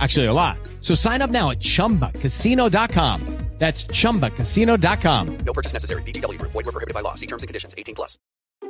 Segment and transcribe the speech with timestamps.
[0.00, 0.58] Actually, a lot.
[0.80, 3.36] So sign up now at chumbacasino.com.
[3.58, 5.38] That's chumbacasino.com.
[5.38, 6.02] No purchase necessary.
[6.02, 6.52] VGW Group.
[6.52, 7.14] Void were prohibited by law.
[7.14, 7.74] See terms and conditions.
[7.78, 8.18] 18 plus.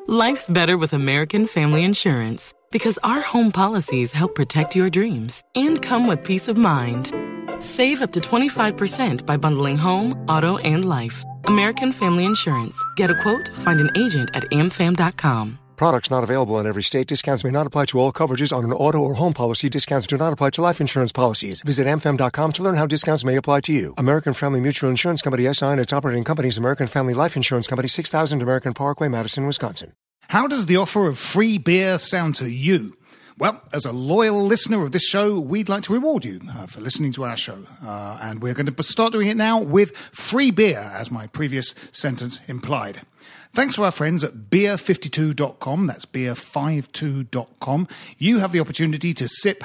[0.06, 5.82] Life's better with American Family Insurance because our home policies help protect your dreams and
[5.82, 7.12] come with peace of mind.
[7.58, 11.24] Save up to 25% by bundling home, auto, and life.
[11.46, 12.80] American Family Insurance.
[12.94, 15.58] Get a quote, find an agent at amfam.com.
[15.76, 17.06] Products not available in every state.
[17.06, 19.68] Discounts may not apply to all coverages on an auto or home policy.
[19.68, 21.60] Discounts do not apply to life insurance policies.
[21.62, 23.94] Visit amfam.com to learn how discounts may apply to you.
[23.98, 27.88] American Family Mutual Insurance Company SI and its operating companies American Family Life Insurance Company
[27.88, 29.92] 6000 American Parkway, Madison, Wisconsin.
[30.28, 32.96] How does the offer of free beer sound to you?
[33.38, 36.80] Well, as a loyal listener of this show, we'd like to reward you uh, for
[36.80, 37.58] listening to our show.
[37.84, 41.74] Uh, and we're going to start doing it now with free beer, as my previous
[41.92, 43.02] sentence implied.
[43.56, 49.64] Thanks to our friends at beer52.com, that's beer52.com, you have the opportunity to sip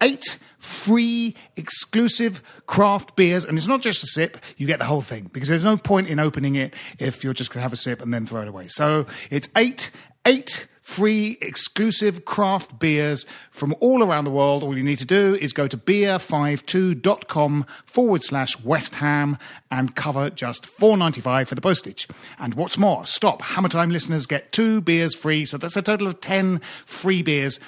[0.00, 3.44] eight free exclusive craft beers.
[3.44, 6.08] And it's not just a sip, you get the whole thing because there's no point
[6.08, 8.48] in opening it if you're just going to have a sip and then throw it
[8.48, 8.66] away.
[8.66, 9.92] So it's eight,
[10.26, 14.62] eight free exclusive craft beers from all around the world.
[14.62, 19.36] All you need to do is go to beer52.com forward slash West Ham
[19.70, 22.08] and cover just $4.95 for the postage.
[22.38, 23.42] And what's more, stop.
[23.42, 25.44] Hammer Time listeners get two beers free.
[25.44, 27.60] So that's a total of 10 free beers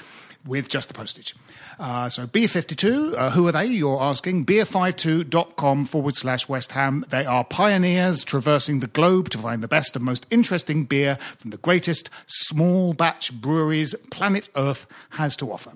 [0.47, 1.35] with just the postage.
[1.79, 3.67] Uh, so Beer52, uh, who are they?
[3.67, 4.47] You're asking.
[4.47, 7.05] Beer52.com forward slash West Ham.
[7.09, 11.51] They are pioneers traversing the globe to find the best and most interesting beer from
[11.51, 15.73] the greatest small batch breweries planet Earth has to offer.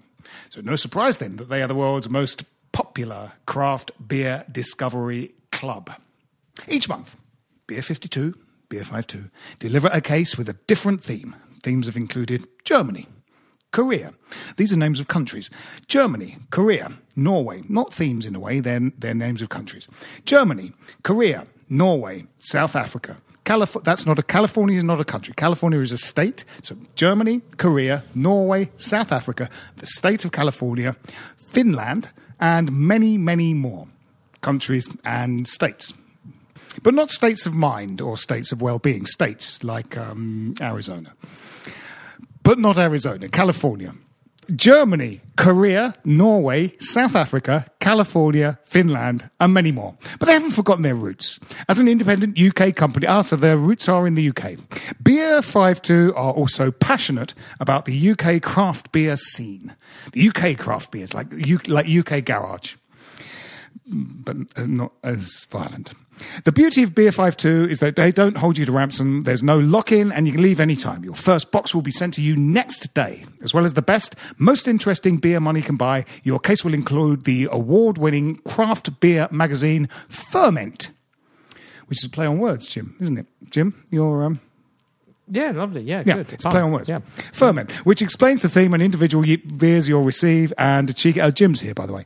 [0.51, 5.91] So no surprise then that they are the world's most popular craft beer discovery club.
[6.69, 7.17] Each month,
[7.69, 8.35] Beer52,
[8.69, 11.37] Beer52 deliver a case with a different theme.
[11.63, 13.07] Themes have included Germany,
[13.75, 14.15] Korea.
[14.57, 15.51] These are names of countries.
[15.89, 17.65] Germany, Korea, Norway.
[17.69, 19.89] Not themes in a way, they're, they're names of countries.
[20.25, 23.17] Germany, Korea, Norway, South Africa.
[23.45, 25.35] Calif- that's not a California is not a country.
[25.37, 26.45] California is a state.
[26.63, 30.95] So Germany, Korea, Norway, South Africa, the state of California,
[31.37, 33.89] Finland, and many, many more
[34.41, 35.93] countries and states.
[36.85, 39.05] But not states of mind or states of well-being.
[39.05, 41.13] States like um, Arizona
[42.45, 43.93] but not Arizona, California.
[44.55, 49.97] Germany, Korea, Norway, South Africa, California, Finland, and many more.
[50.19, 51.41] But they haven't forgotten their roots.
[51.67, 54.59] As an independent UK company, ah, so their roots are in the UK.
[55.03, 59.75] Beer 52 are also passionate about the UK craft beer scene.
[60.13, 61.29] The UK craft beers, like,
[61.67, 62.75] like UK Garage
[63.87, 65.93] but not as violent.
[66.45, 69.25] The beauty of Beer 52 is that they don't hold you to ransom.
[69.25, 71.05] There's no lock in and you can leave anytime.
[71.05, 73.25] Your first box will be sent to you next day.
[73.43, 77.25] As well as the best, most interesting beer money can buy, your case will include
[77.25, 80.91] the award winning craft beer magazine Ferment,
[81.87, 83.27] which is a play on words, Jim, isn't it?
[83.51, 84.25] Jim, you're.
[84.25, 84.41] Um,
[85.31, 85.83] yeah, lovely.
[85.83, 86.33] Yeah, yeah, good.
[86.33, 86.53] it's Fun.
[86.53, 86.89] play on words.
[86.89, 87.01] Yeah.
[87.33, 91.21] Ferment, which explains the theme and individual ye- beers you'll receive, and a cheeky.
[91.21, 92.05] Oh, Jim's here, by the way.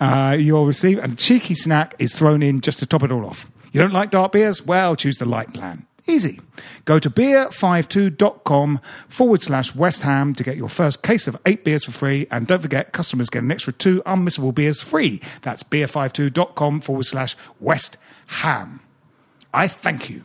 [0.00, 3.24] Uh, you'll receive, and a cheeky snack is thrown in just to top it all
[3.26, 3.50] off.
[3.72, 4.64] You don't like dark beers?
[4.66, 5.86] Well, choose the light plan.
[6.06, 6.40] Easy.
[6.86, 11.84] Go to beer52.com forward slash West Ham to get your first case of eight beers
[11.84, 12.26] for free.
[12.30, 15.20] And don't forget, customers get an extra two unmissable beers free.
[15.42, 17.96] That's beer52.com forward slash West
[18.26, 18.80] Ham.
[19.54, 20.24] I thank you.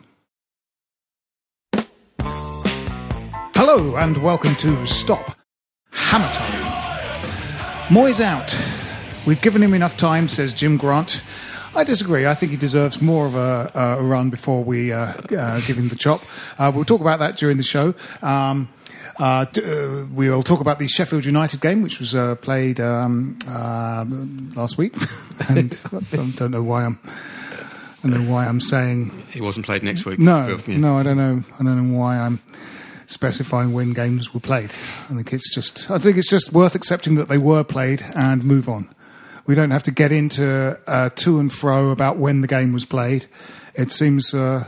[3.78, 5.36] Hello and welcome to Stop
[5.92, 6.64] Hammer Time.
[7.90, 8.58] Moyes out.
[9.28, 11.22] We've given him enough time, says Jim Grant.
[11.76, 12.26] I disagree.
[12.26, 15.90] I think he deserves more of a, a run before we uh, uh, give him
[15.90, 16.22] the chop.
[16.58, 17.94] Uh, we'll talk about that during the show.
[18.22, 18.70] Um,
[19.20, 24.06] uh, uh, we'll talk about the Sheffield United game, which was uh, played um, uh,
[24.56, 24.96] last week.
[25.50, 29.66] and I don't, don't know why I'm I don't know why I'm saying It wasn't
[29.66, 30.18] played next week.
[30.18, 30.60] no.
[30.66, 30.78] Yeah.
[30.78, 31.44] No, I don't know.
[31.60, 32.40] I don't know why I'm
[33.08, 34.72] specifying when games were played.
[35.10, 35.90] I think it's just.
[35.90, 38.90] I think it's just worth accepting that they were played and move on.
[39.46, 42.86] We don't have to get into uh, to and fro about when the game was
[42.86, 43.28] played.
[43.76, 44.68] It seems uh,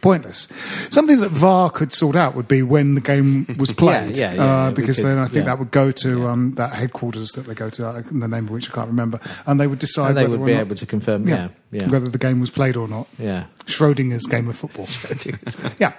[0.00, 0.48] pointless.
[0.90, 4.16] Something that VAR could sort out would be when the game was played.
[4.16, 6.54] yeah, yeah, uh, yeah, we because could- then I think that would go to um,
[6.54, 9.60] that headquarters that they go to, uh, the name of which I can't remember, and
[9.60, 11.28] they would decide And they whether would be not- able to confirm.
[11.28, 13.06] Yeah, yeah, whether the game was played or not.
[13.18, 13.44] yeah.
[13.66, 14.88] Schrodinger's game of football.
[15.78, 15.92] yeah.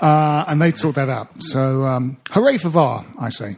[0.00, 1.28] Uh, and they'd sort that out.
[1.42, 3.56] So, um, hooray for VAR, I say.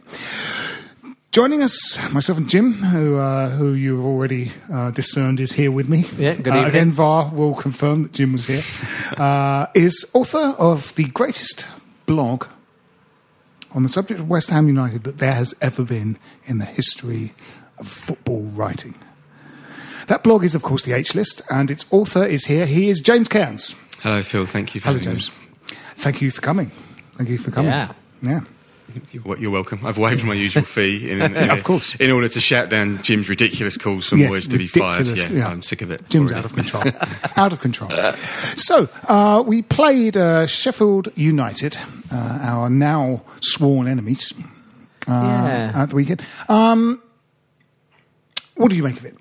[1.33, 5.89] Joining us, myself and Jim, who uh, who you've already uh, discerned is here with
[5.89, 6.05] me.
[6.15, 6.69] Yeah, good Uh, evening.
[6.69, 8.61] again, VAR will confirm that Jim was here.
[9.17, 11.65] Uh, is author of the greatest
[12.05, 12.45] blog
[13.71, 17.33] on the subject of West Ham United that there has ever been in the history
[17.79, 18.93] of football writing.
[20.07, 22.67] That blog is, of course, the H List, and its author is here.
[22.67, 23.73] He is James Cairns.
[24.01, 24.45] Hello, Phil.
[24.45, 25.31] Thank you for Hello, having James.
[25.95, 26.69] Thank you for coming.
[27.17, 27.71] Thank you for coming.
[27.71, 27.93] Yeah.
[28.21, 28.41] Yeah.
[28.89, 29.01] Me.
[29.11, 29.85] You're, you're welcome.
[29.85, 31.95] I've waived my usual fee in, in, Of course.
[31.95, 35.07] in order to shout down Jim's ridiculous calls for Yes, Moyes to be fired.
[35.07, 35.47] Yeah, yeah.
[35.47, 36.07] I'm sick of it.
[36.09, 36.39] Jim's already.
[36.39, 36.83] out of control.
[37.37, 37.89] out of control.
[38.55, 41.77] So, uh, we played uh, Sheffield United,
[42.11, 44.33] uh, our now sworn enemies,
[45.07, 45.71] uh, Yeah.
[45.83, 46.21] at the weekend.
[46.49, 47.01] Um,
[48.55, 49.15] what did you make of it?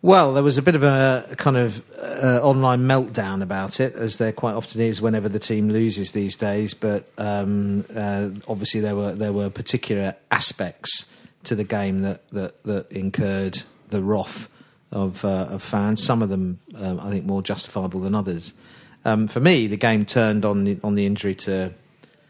[0.00, 4.18] Well, there was a bit of a kind of uh, online meltdown about it, as
[4.18, 6.72] there quite often is whenever the team loses these days.
[6.72, 11.06] But um, uh, obviously, there were there were particular aspects
[11.44, 14.48] to the game that that, that incurred the wrath
[14.92, 16.04] of uh, of fans.
[16.04, 18.54] Some of them, um, I think, more justifiable than others.
[19.04, 21.72] Um, for me, the game turned on the on the injury to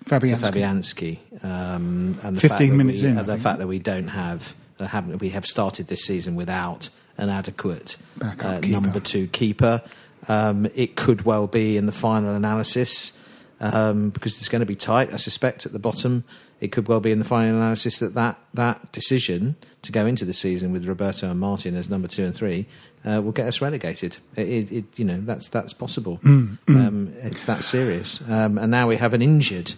[0.07, 0.41] Fabianski.
[0.41, 3.67] to Fabianski, um, and the 15 fact that minutes we, in, uh, the fact that
[3.67, 6.89] we don't have, uh, haven't we have started this season without
[7.19, 9.83] an adequate uh, number two keeper.
[10.29, 13.13] Um, it could well be in the final analysis
[13.61, 15.13] um, because it's going to be tight.
[15.13, 16.25] I suspect at the bottom,
[16.61, 20.25] it could well be in the final analysis that that, that decision to go into
[20.25, 22.67] the season with Roberto and Martin as number two and three.
[23.07, 24.19] Uh, will get us relegated.
[24.35, 26.19] It, it, it, you know that's that's possible.
[26.25, 28.21] Mm, Um, it's that serious.
[28.29, 29.73] Um, and now we have an injured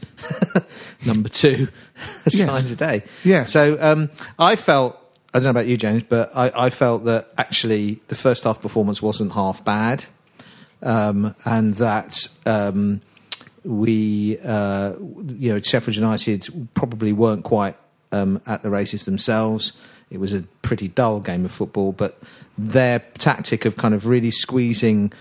[1.06, 1.68] number two
[2.32, 2.38] Yes.
[2.54, 3.02] signed today.
[3.22, 3.52] Yes.
[3.52, 4.96] So um, I felt,
[5.32, 8.60] I don't know about you, James, but I, I felt that actually the first half
[8.60, 10.06] performance wasn't half bad,
[10.82, 13.00] um, and that um,
[13.64, 17.76] we, uh, you know, Sheffield United probably weren't quite
[18.10, 19.72] um, at the races themselves.
[20.10, 22.18] It was a pretty dull game of football, but
[22.58, 25.12] their tactic of kind of really squeezing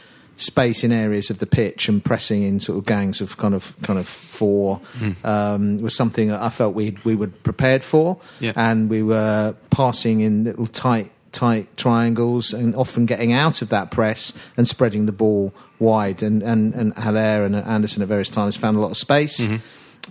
[0.42, 3.76] space in areas of the pitch and pressing in sort of gangs of kind of
[3.84, 4.80] kind of four
[5.24, 8.54] um, was something that I felt we we were prepared for, Yeah.
[8.56, 13.92] and we were passing in little tight tight triangles and often getting out of that
[13.92, 16.24] press and spreading the ball wide.
[16.24, 19.48] And and and Haller and Anderson at various times found a lot of space.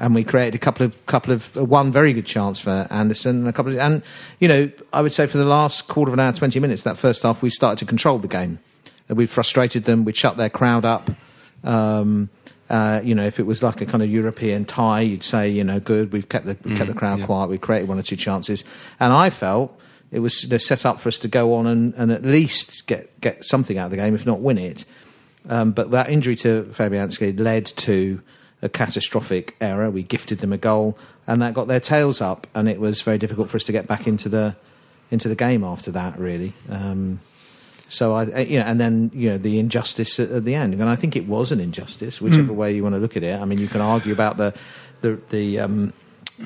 [0.01, 3.39] And we created a couple of couple of uh, one very good chance for Anderson
[3.39, 4.03] and a couple of and
[4.39, 6.97] you know I would say for the last quarter of an hour twenty minutes that
[6.99, 8.61] first half we started to control the game.
[9.09, 10.05] We frustrated them.
[10.05, 11.11] We'd shut their crowd up.
[11.65, 12.31] Um,
[12.71, 15.65] uh, you know, if it was like a kind of European tie, you'd say, you
[15.65, 16.13] know, good.
[16.13, 17.49] We've kept the we've kept the crowd quiet.
[17.49, 18.63] We've created one or two chances,
[19.01, 19.79] and I felt
[20.11, 22.87] it was you know, set up for us to go on and, and at least
[22.87, 24.85] get get something out of the game, if not win it.
[25.49, 28.21] Um, but that injury to Fabianski led to
[28.61, 29.91] a catastrophic error.
[29.91, 33.17] We gifted them a goal, and that got their tails up, and it was very
[33.17, 34.57] difficult for us to get back into the
[35.11, 36.19] into the game after that.
[36.19, 36.53] Really.
[36.69, 37.21] Um,
[37.89, 40.85] so I, I- you know, and then you know the injustice at, the end, and
[40.85, 43.41] I think it was an injustice, whichever way you want to look at it.
[43.41, 44.55] I mean, you can argue about the
[45.01, 45.93] the the um,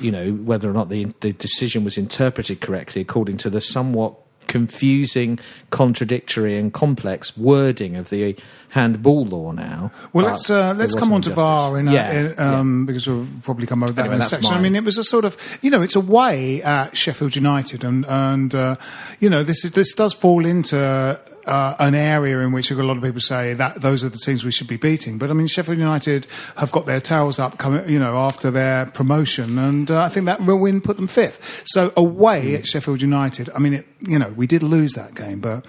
[0.01, 4.15] you know whether or not the the decision was interpreted correctly according to the somewhat
[4.49, 5.39] confusing,
[5.71, 8.37] contradictory, and complex wording of the
[8.71, 9.51] handball law.
[9.53, 11.31] Now, Well, let's uh, let's come on to.
[11.31, 14.25] VAR in, a, yeah, in, um, because we'll probably come over that Anyway, in a
[14.25, 14.53] section.
[14.53, 18.05] I mean, it was a sort of you know, it's away at Sheffield United, and
[18.07, 18.77] and uh,
[19.21, 21.19] you know, this is this does fall into.
[21.45, 24.45] Uh, an area in which a lot of people say that those are the teams
[24.45, 27.89] we should be beating, but I mean Sheffield United have got their tails up, coming,
[27.89, 31.63] you know, after their promotion, and uh, I think that real win put them fifth.
[31.65, 35.41] So away at Sheffield United, I mean, it, you know, we did lose that game,
[35.41, 35.67] but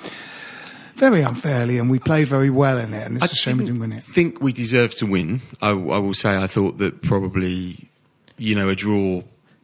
[0.95, 3.79] very unfairly, and we played very well in it, and it's a shame we didn't
[3.79, 4.01] win it.
[4.01, 5.41] think we deserved to win.
[5.61, 7.89] I, I will say I thought that probably,
[8.37, 9.23] you know, a draw.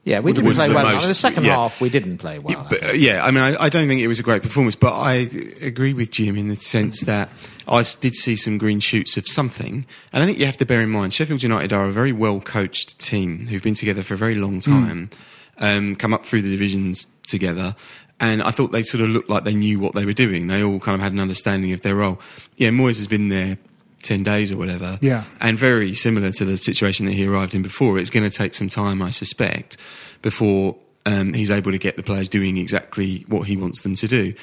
[0.09, 0.83] Yeah, we didn't play well.
[0.83, 1.55] Most- the second yeah.
[1.55, 2.57] half we didn't play well.
[2.57, 4.93] Yeah, but, yeah, I mean, I, I don't think it was a great performance, but
[4.93, 5.29] I
[5.61, 7.29] agree with Jim in the sense that
[7.67, 9.85] I did see some green shoots of something.
[10.11, 12.39] And I think you have to bear in mind Sheffield United are a very well
[12.39, 15.11] coached team who've been together for a very long time,
[15.59, 17.75] um, come up through the divisions together.
[18.19, 20.47] and I thought they sort of looked like they knew what they were doing.
[20.47, 22.19] They all kind of had an understanding of their role.
[22.57, 23.57] Yeah, Moyes has been there.
[24.03, 24.97] 10 days or whatever.
[25.01, 25.23] Yeah.
[25.41, 27.97] And very similar to the situation that he arrived in before.
[27.97, 29.77] It's going to take some time, I suspect,
[30.21, 30.75] before
[31.05, 34.33] um, he's able to get the players doing exactly what he wants them to do.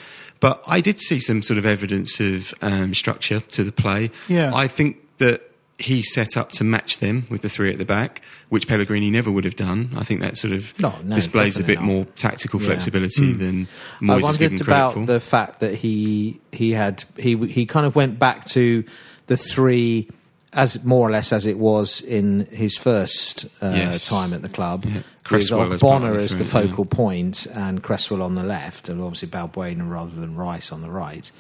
[0.41, 4.11] But I did see some sort of evidence of um, structure to the play.
[4.29, 4.53] Yeah.
[4.55, 5.43] I think that
[5.79, 9.31] he set up to match them with the three at the back, which Pellegrini never
[9.31, 9.91] would have done.
[9.95, 11.85] I think that sort of No, no, displays a bit not.
[11.85, 12.69] more tactical Yeah.
[12.69, 13.67] flexibility than
[14.01, 17.67] I Moyes is wondered given credit about the fact that he he had he he
[17.67, 18.85] kind of went back to
[19.27, 20.09] the three
[20.53, 24.09] as more or less as it was in his first uh, Yes.
[24.09, 24.85] time at the club.
[24.87, 25.01] Yeah.
[25.25, 26.69] Cresswell as Ogbonna the as the three, yeah.
[26.69, 30.91] focal point and Cresswell on the left, and obviously Balbuena rather than Rice on the
[30.91, 31.31] right.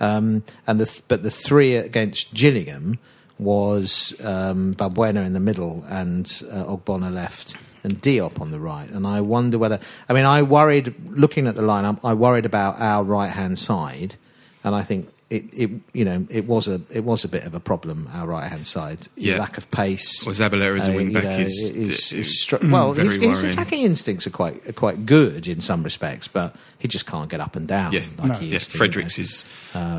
[0.00, 2.98] Um, and the, but the three against Gillingham
[3.38, 8.88] was um, Balbuena in the middle and uh, Ogbonna left and Diop on the right.
[8.88, 12.80] And I wonder whether, I mean, I worried, looking at the lineup, I worried about
[12.80, 14.16] our right hand side.
[14.64, 17.54] And I think it, it, you know, it was a, it was a bit of
[17.54, 18.08] a problem.
[18.12, 19.38] Our right hand side, Yeah.
[19.38, 20.24] lack of pace.
[20.26, 22.92] Well, Zabaleta as a Uh, wing you back know, is- is- is is stru- well,
[22.92, 26.86] very his, his attacking instincts are quite, are quite good in some respects, but he
[26.88, 27.92] just can't get up and down.
[27.92, 28.52] yeah, like he yeah.
[28.54, 28.78] used to, you know.
[28.78, 29.44] Fredericks'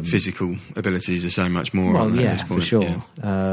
[0.03, 1.93] physical abilities are so much more.
[1.93, 2.83] Well, on at yeah, this for sure.
[2.83, 3.01] yeah.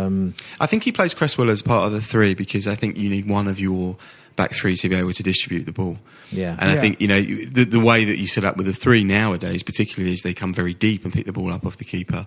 [0.04, 3.08] Um, I think he plays Cresswell as part of the three because I think you
[3.08, 3.96] need one of your
[4.36, 5.98] back three to be able to distribute the ball.
[6.30, 6.56] Yeah.
[6.58, 6.80] and I Yeah.
[6.80, 10.12] think you know the, the way that you set up with the three nowadays, particularly
[10.14, 12.26] as they come very deep and pick the ball up off the keeper,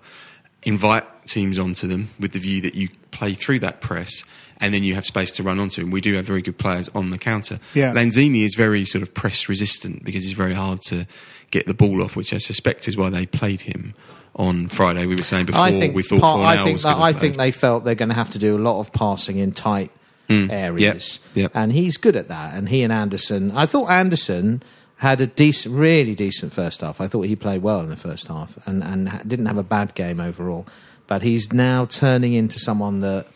[0.64, 4.24] invite teams onto them with the view that you play through that press.
[4.62, 6.88] And then you have space to run onto, and we do have very good players
[6.96, 7.60] on the counter.
[7.74, 7.92] Yeah.
[7.94, 11.06] Lanzini is very sort of press resistant because it's very hard to
[11.52, 13.96] get the ball off, which I suspect is why they played him
[14.34, 15.06] on Friday.
[15.08, 17.36] We were saying before I think we thought part- I think was that, I think
[17.38, 19.92] they felt they're going to have to do a lot of passing in tight
[20.30, 20.52] Mm.
[20.52, 21.52] areas, Yep, yep.
[21.54, 22.56] and he's good at that.
[22.56, 24.64] And he and Anderson, I thought Anderson
[24.98, 27.00] had a decent, really decent first half.
[27.00, 29.94] I thought he played well in the first half, and and didn't have a bad
[29.94, 30.66] game overall.
[31.08, 33.28] But he's now turning into someone that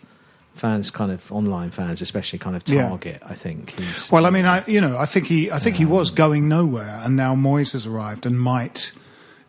[0.56, 2.90] fans, kind of online fans, especially, kind of Yeah.
[2.90, 3.22] target.
[3.26, 3.80] I think.
[3.80, 6.12] He's, Well, I mean, I you know, I think he, I think he um, was
[6.12, 8.92] going nowhere, and now Moyes has arrived and might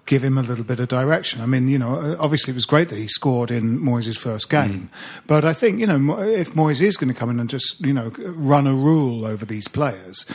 [0.07, 1.40] give him a little bit of direction.
[1.40, 4.50] I mean, you know, uh, obviously it was great that he scored in Moyes' first
[4.50, 4.90] game,
[5.26, 7.92] but I think you know, if Moyes is going to come in and just you
[7.92, 10.26] know run a rule over these players.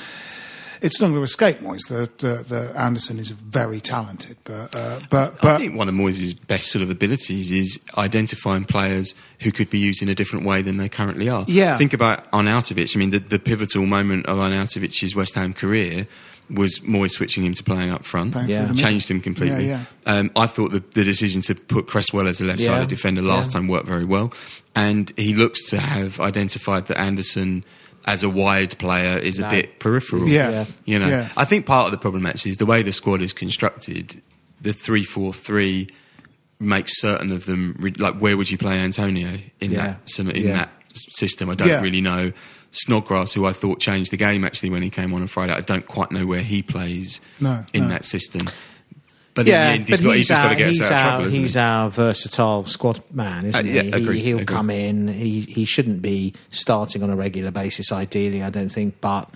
[0.82, 5.00] It's not going to escape Moyes that that that Anderson is very talented, but uh,
[5.10, 9.52] but I but think one of Moyes' best sort of abilities is identifying players who
[9.52, 11.46] could be used in a different way than they currently are.
[11.48, 11.78] Yeah.
[11.78, 12.96] Think about Arnautovic.
[12.96, 16.08] I mean, the, the pivotal moment of Arnautovic's West Ham career
[16.50, 18.34] was Moyes switching him to playing up front.
[18.34, 18.76] Playing through the middle.
[18.78, 19.68] Changed him completely.
[19.68, 23.22] Yeah, Um, I thought the, the decision to put Cresswell as a left-sided Yeah, defender
[23.22, 23.60] last yeah.
[23.60, 24.32] time worked very well,
[24.76, 27.64] and he looks to have identified that Anderson,
[28.06, 30.28] as a wide player, is a bit peripheral.
[30.30, 30.50] Yeah.
[30.52, 30.66] Yeah.
[30.86, 31.30] You know, Yeah.
[31.36, 34.22] I think part of the problem actually is the way the squad is constructed.
[34.62, 35.88] The three-four-three
[36.60, 39.96] makes certain of them like where would you play Antonio in Yeah.
[40.06, 40.54] that in Yeah.
[40.58, 41.50] that system?
[41.50, 41.82] I don't Yeah.
[41.82, 42.32] really know.
[42.76, 45.62] Snodgrass, who I thought changed the game actually when he came on on Friday, I
[45.62, 47.90] don't quite know where he plays No, in no.
[47.90, 48.48] that system.
[49.34, 50.70] But yeah, in the end, he's but got, he's, he's just our, got to get
[50.70, 51.26] us he's out of our, trouble.
[51.28, 51.60] isn't he's he?
[51.60, 53.92] our versatile squad man, isn't Uh, yeah, he?
[53.92, 54.24] agreed, he?
[54.24, 54.48] He'll agreed.
[54.56, 55.08] come in.
[55.10, 59.02] He he shouldn't be starting on a regular basis, ideally, I don't think.
[59.02, 59.30] But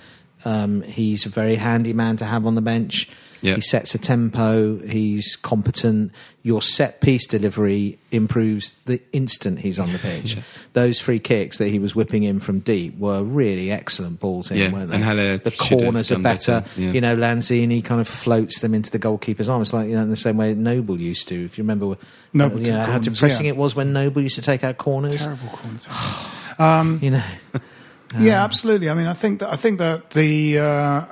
[0.45, 3.09] um, he's a very handy man to have on the bench.
[3.41, 3.55] Yeah.
[3.55, 4.77] He sets a tempo.
[4.79, 6.11] He's competent.
[6.43, 10.37] Your set piece delivery improves the instant he's on the pitch.
[10.73, 14.57] Those free kicks that he was whipping in from deep were really excellent balls in,
[14.57, 14.95] Yeah, weren't they?
[14.95, 16.61] and Haller the corners are better.
[16.61, 16.91] better, yeah.
[16.91, 20.09] You know, Lanzini kind of floats them into the goalkeeper's arms, like you know, in
[20.09, 21.45] the same way Noble used to.
[21.45, 21.97] If you remember,
[22.33, 23.51] Noble you took know, how depressing yeah.
[23.51, 25.15] it was when Noble used to take out corners.
[25.17, 25.77] terrible corner.
[27.01, 27.23] You know,
[28.19, 28.89] Yeah, absolutely.
[28.89, 31.05] I mean, I think that I think that the uh,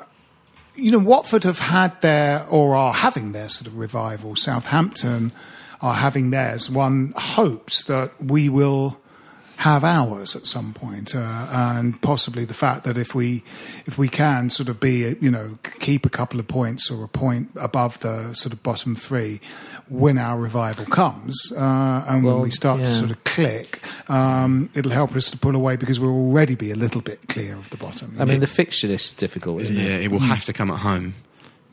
[0.78, 4.36] you know Watford have had their or are having their sort of revival.
[4.36, 5.32] Southampton
[5.82, 6.70] are having theirs.
[6.70, 9.00] One hopes that we will
[9.58, 13.44] have ours at some point, uh, and possibly the fact that if we
[13.86, 17.08] if we can sort of be you know keep a couple of points or a
[17.08, 19.40] point above the sort of bottom three
[19.90, 24.92] when our revival comes uh, and when we start to sort of click, um, it'll
[24.92, 27.78] help us to pull away because we'll already be a little bit clear of the
[27.78, 28.16] bottom.
[28.20, 30.04] I mean, the fixture list is difficult, isn't Yeah, it?
[30.06, 31.14] it will have to come at home.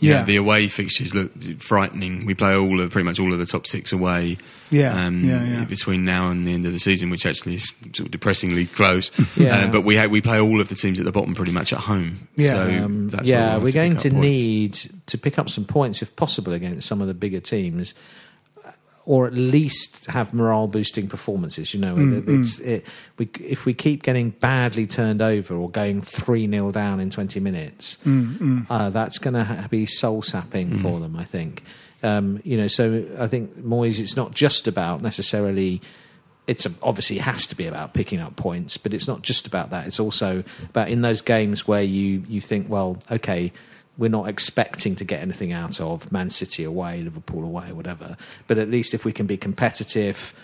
[0.05, 0.25] You know, Yeah.
[0.25, 2.27] the away fixtures look frightening.
[2.27, 4.37] We play all of pretty much all of the top six away.
[4.71, 5.65] Yeah, um, yeah, yeah.
[5.67, 9.11] between now and the end of the season, which actually is sort of depressingly close.
[9.37, 9.65] Yeah.
[9.65, 11.73] Uh, but we ha- we play all of the teams at the bottom pretty much
[11.73, 12.29] at home.
[12.37, 12.51] Yeah.
[12.51, 14.23] so Um, that's yeah, we'll have we're going to points.
[14.23, 17.95] need to pick up some points if possible against some of the bigger teams.
[19.07, 21.75] Or at least have morale boosting performances.
[21.75, 22.87] You know, Mm, it's it,
[23.19, 27.41] we, if we keep getting badly turned over or going three 0 down in twenty
[27.41, 31.17] minutes, Mm, uh, that's going to ha- be soul sapping for them.
[31.17, 31.63] I think.
[32.03, 33.99] Um, you know, so I think Moyes.
[34.01, 35.81] It's not just about necessarily.
[36.47, 39.71] It's a, obviously has to be about picking up points, but it's not just about
[39.71, 39.87] that.
[39.87, 43.51] It's also about in those games where you you think, well, okay,
[43.97, 48.17] we're not expecting to get anything out of Man City away, Liverpool away, whatever.
[48.47, 50.35] But at least if we can be competitive,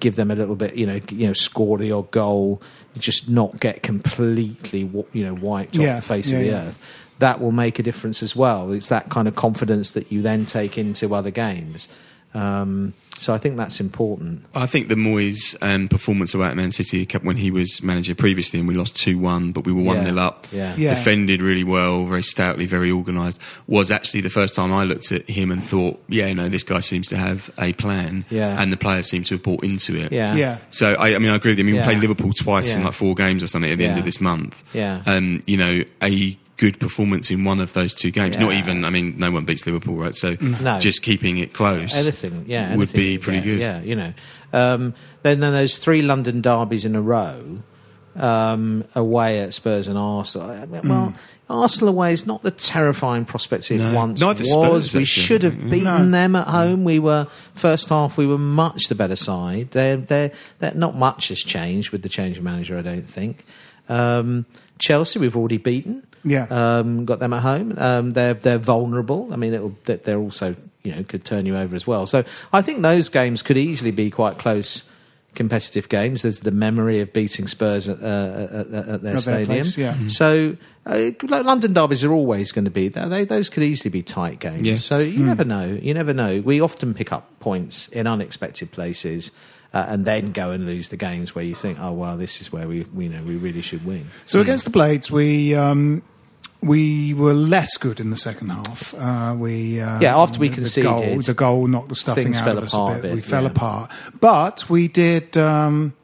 [0.00, 2.62] give them a little bit, you know, you know, score the odd goal,
[2.98, 6.62] just not get completely, you know, wiped Yeah, off the face yeah, of the yeah.
[6.62, 6.78] earth.
[7.18, 8.72] That will make a difference as well.
[8.72, 11.88] It's that kind of confidence that you then take into other games.
[12.36, 14.44] Um, so I think that's important.
[14.54, 18.58] I think the Moyes um, performance away at Man City when he was manager previously,
[18.58, 20.04] and we lost two one, but we were one Yeah.
[20.04, 20.46] 0 up.
[20.52, 20.74] Yeah.
[20.76, 20.94] Yeah.
[20.94, 23.40] defended really well, very stoutly, very organised.
[23.66, 26.80] Was actually the first time I looked at him and thought, yeah, no, this guy
[26.80, 28.60] seems to have a plan, Yeah.
[28.60, 30.12] and the players seem to have bought into it.
[30.12, 30.34] Yeah.
[30.34, 30.58] Yeah.
[30.68, 31.64] So I, I mean, I agree with you.
[31.64, 31.86] I mean, Yeah.
[31.86, 34.20] we played Liverpool twice in like four games or something at the end of this
[34.20, 34.62] month.
[34.74, 35.00] Yeah.
[35.06, 38.38] Um, you know, a good performance in one of those two games.
[38.38, 38.84] Not even.
[38.84, 40.14] I mean, no one beats Liverpool, right?
[40.14, 40.78] So No.
[40.78, 43.60] just keeping it close, Anything, yeah, would be pretty get, good.
[43.60, 44.12] Yeah, you know.
[44.52, 47.58] Um, then, then those three London derbies in a row
[48.14, 50.50] um, away at Spurs and Arsenal.
[50.50, 51.14] I mean, Well,
[51.50, 53.94] Arsenal away is not the terrifying prospect it No.
[53.94, 54.50] once was.
[54.50, 56.84] Spurs, we should have beaten them at home.
[56.84, 58.16] We were first half.
[58.16, 59.72] We were much the better side.
[59.72, 62.78] They're, they're, they're, not much has changed with the change of manager.
[62.78, 63.44] I don't think.
[63.88, 64.46] Um,
[64.78, 66.05] Chelsea, we've already beaten.
[66.26, 66.46] Yeah.
[66.50, 67.72] Um, got them at home.
[67.78, 69.32] Um, they're they're vulnerable.
[69.32, 72.06] I mean, it'll they're- they're also you know could turn you over as well.
[72.06, 74.82] So I think those games could easily be quite close.
[75.34, 76.22] Competitive games.
[76.22, 79.46] There's the memory of beating Spurs at, uh, at, at, at their At their stadium.
[79.48, 79.92] place, yeah.
[79.92, 80.10] Mhm.
[80.10, 80.56] So
[80.86, 81.10] uh,
[81.44, 82.88] London derbies are always going to be.
[82.88, 84.66] They, those could easily be tight games.
[84.66, 84.76] Yeah.
[84.78, 85.66] So you never know.
[85.66, 86.40] You never know.
[86.40, 89.30] We often pick up points in unexpected places.
[89.74, 92.50] Uh, and then go and lose the games where you think, oh well, this is
[92.50, 94.08] where we, we know we really should win.
[94.24, 96.02] So against the Blades, we um,
[96.62, 98.94] we were less good in the second half.
[98.94, 102.48] Uh, we uh, Yeah, after we the conceded, goal, the goal knocked the stuffing out
[102.56, 103.02] of us a bit.
[103.02, 103.50] bit, We fell yeah.
[103.50, 105.36] apart, but we did.
[105.36, 105.94] Um,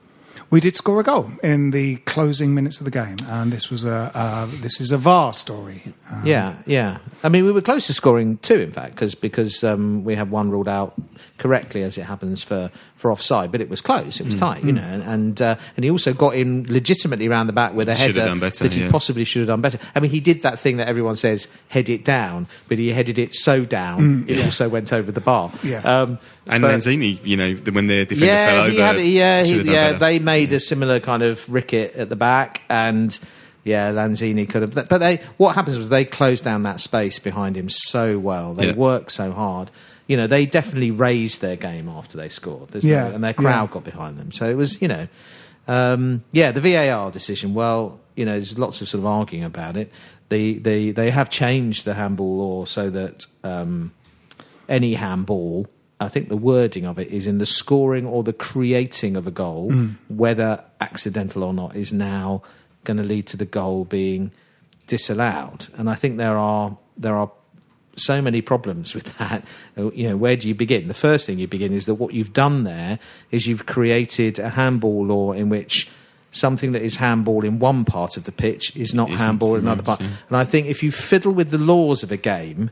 [0.51, 3.87] we did score a goal in the closing minutes of the game, and this was
[3.87, 5.95] a uh, this is a VAR story.
[6.11, 6.99] Um, Yeah, yeah.
[7.25, 10.31] I mean, we were close to scoring two, in fact, cause, because um, we had
[10.31, 10.93] one ruled out
[11.43, 13.51] correctly, as it happens for, for offside.
[13.51, 14.81] But it was close; it was tight, you know.
[14.83, 18.15] And and, uh, and he also got in legitimately around the back with a Should
[18.17, 18.91] header better, that he yeah.
[18.91, 19.79] possibly should have done better.
[19.95, 23.19] I mean, he did that thing that everyone says head it down, but he headed
[23.19, 25.51] it so down it also went over the bar.
[25.65, 25.79] Yeah.
[25.81, 29.57] Um, And but- Lanzini, you know, when the defender yeah, fell over, had, yeah, he,
[29.63, 29.63] yeah.
[29.93, 29.99] better.
[29.99, 33.19] They made a similar kind of ricket at the back, and
[33.65, 34.75] yeah, Lanzini could have.
[34.89, 38.55] But they, what happens was they closed down that space behind him so well.
[38.55, 38.75] They Yeah.
[38.75, 39.71] worked so hard.
[40.07, 42.71] You know, they definitely raised their game after they scored.
[42.71, 43.75] There's Yeah, no, and their crowd yeah.
[43.75, 44.33] got behind them.
[44.33, 45.09] So it was, you know,
[45.69, 47.55] um, yeah, the VAR decision.
[47.55, 49.91] Well, you know, there's lots of sort of arguing about it.
[50.29, 53.27] They they they have changed the handball law so that.
[53.45, 53.93] Um,
[54.69, 55.67] any handball,
[56.01, 59.31] I think the wording of it is in the scoring or the creating of a
[59.31, 59.71] goal,
[60.09, 62.43] whether accidental or not, is now
[62.85, 64.33] going to lead to the goal being
[64.87, 65.69] disallowed.
[65.75, 67.31] And I think there are there are
[67.97, 69.45] so many problems with that.
[69.77, 70.89] Uh, You know, where do you begin?
[70.89, 72.99] The first thing you begin is that what you've done there
[73.31, 75.89] is you've created a handball law in which
[76.31, 79.61] something that is handball in one part of the pitch is not Isn't handball in
[79.63, 80.01] another part.
[80.01, 80.09] yeah.
[80.29, 82.71] And I think if you fiddle with the laws of a game,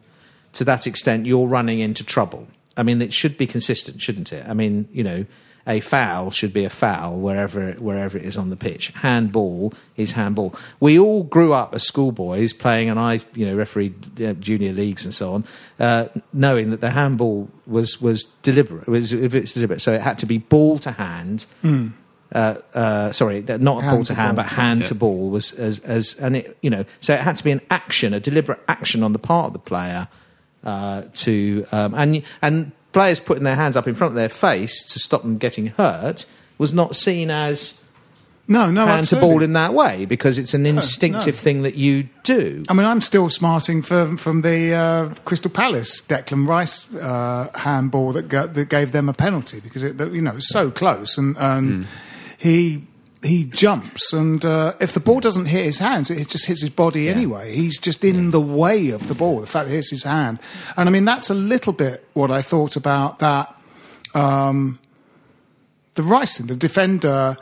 [0.54, 2.48] to that extent, you're running into trouble.
[2.78, 4.46] I mean, it should be consistent, shouldn't it?
[4.48, 5.26] I mean, you know,
[5.66, 8.88] a foul should be a foul wherever wherever it is on the pitch.
[8.88, 10.54] Handball is handball.
[10.80, 15.04] We all grew up as schoolboys playing, and I, you know, refereed uh, junior leagues
[15.04, 15.44] and so on,
[15.78, 18.88] uh, knowing that the handball was was deliberate.
[18.88, 21.46] It was if it's deliberate, so it had to be ball to hand.
[22.32, 24.44] Uh, uh, sorry, not Hand ball to to hand, ball.
[24.44, 24.86] but hand Yeah.
[24.86, 27.60] to ball was as as and it you know so it had to be an
[27.70, 30.06] action, a deliberate action on the part of the player
[30.62, 34.82] uh, to um, and and players putting their hands up in front of their face
[34.92, 36.26] to stop them getting hurt
[36.58, 37.80] was not seen as
[38.48, 39.28] No, no, hand to absolutely.
[39.28, 41.40] ball in that way because it's an instinctive no.
[41.40, 42.64] thing that you do.
[42.68, 48.12] I mean, I'm still smarting from from the uh, Crystal Palace Declan Rice uh, handball
[48.12, 51.16] that ga- that gave them a penalty because it, you know, it was so close
[51.16, 51.86] and, and
[52.38, 52.86] he
[53.22, 56.70] he jumps and uh, if the ball doesn't hit his hands, it just hits his
[56.70, 57.54] body anyway.
[57.54, 59.40] He's just in the way of the ball.
[59.40, 60.38] The fact that it hits his hand,
[60.76, 63.54] and I mean that's a little bit what I thought about that.
[64.14, 64.78] Um,
[65.94, 67.36] the Rice thing, the defender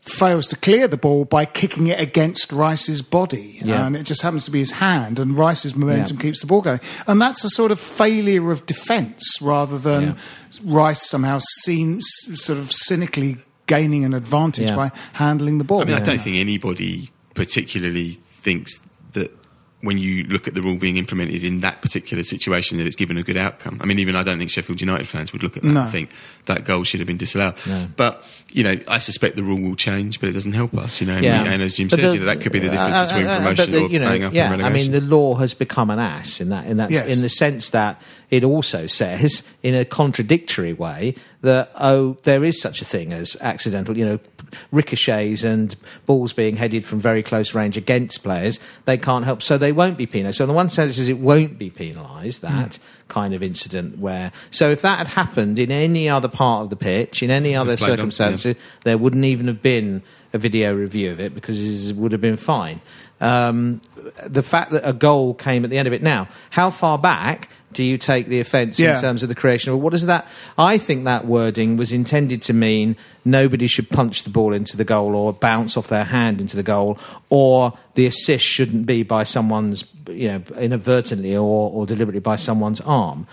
[0.00, 3.58] fails to clear the ball by kicking it against Rice's body.
[3.62, 3.86] Yeah.
[3.86, 6.22] And it just happens to be his hand, and Rice's momentum Yeah.
[6.22, 6.80] keeps the ball going.
[7.06, 10.16] And that's a sort of failure of defence rather than
[10.64, 13.36] Rice somehow seen, sort of cynically
[13.70, 14.76] gaining an advantage Yeah.
[14.76, 15.80] by handling the ball.
[15.82, 18.80] I mean, I don't think anybody particularly thinks
[19.12, 19.30] that
[19.82, 23.16] when you look at the rule being implemented in that particular situation that it's given
[23.16, 23.78] a good outcome.
[23.80, 25.82] I mean, even I don't think Sheffield United fans would look at that No.
[25.82, 26.10] and think
[26.46, 27.54] that goal should have been disallowed.
[27.96, 31.06] But, you know, I suspect the rule will change, but it doesn't help us, you
[31.06, 31.14] know.
[31.14, 32.96] And, we- and as Jim But said, the- you know, that could be the difference
[32.96, 35.00] uh, between uh, uh, promotion the- or you know, staying up yeah, I mean, the
[35.00, 37.06] law has become an ass in that, in that, Yes.
[37.14, 42.60] in the sense that it also says, in a contradictory way, that oh, there is
[42.60, 44.18] such a thing as accidental, you know,
[44.72, 48.58] ricochets and balls being headed from very close range against players.
[48.84, 50.38] They can't help, so they won't be penalised.
[50.38, 52.78] So, in the one sense, is it won't be penalised that
[53.10, 54.32] kind of incident where.
[54.50, 57.76] So, if that had happened in any other part of the pitch, in any other
[57.76, 62.20] circumstances, there wouldn't even have been a video review of it because it would have
[62.20, 62.80] been fine.
[63.20, 63.80] Um,
[64.26, 66.02] the fact that a goal came at the end of it.
[66.02, 68.94] Now, how far back do you take the offence Yeah.
[68.96, 70.26] in terms of the creation of what is that?
[70.56, 74.84] I think that wording was intended to mean nobody should punch the ball into the
[74.84, 79.24] goal or bounce off their hand into the goal, or the assist shouldn't be by
[79.24, 83.26] someone's, you know, inadvertently or, or deliberately by someone's arm.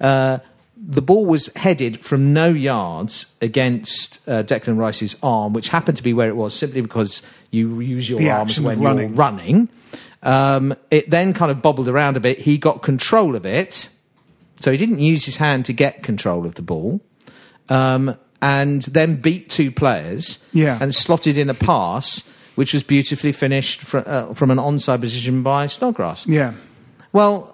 [0.00, 0.38] Uh,
[0.76, 6.02] the ball was headed from no yards against uh, Declan Rice's arm, which happened to
[6.02, 9.16] be where it was simply because you use your The arms when you're running.
[9.16, 9.68] running.
[10.22, 12.38] Um, it then kind of bobbled around a bit.
[12.40, 13.88] He got control of it,
[14.58, 17.00] so he didn't use his hand to get control of the ball,
[17.68, 20.78] um, and then beat two players Yeah.
[20.80, 22.22] and slotted in a pass,
[22.56, 26.26] which was beautifully finished fr- uh, from an onside position by Snodgrass.
[26.26, 26.52] Yeah.
[27.12, 27.53] Well,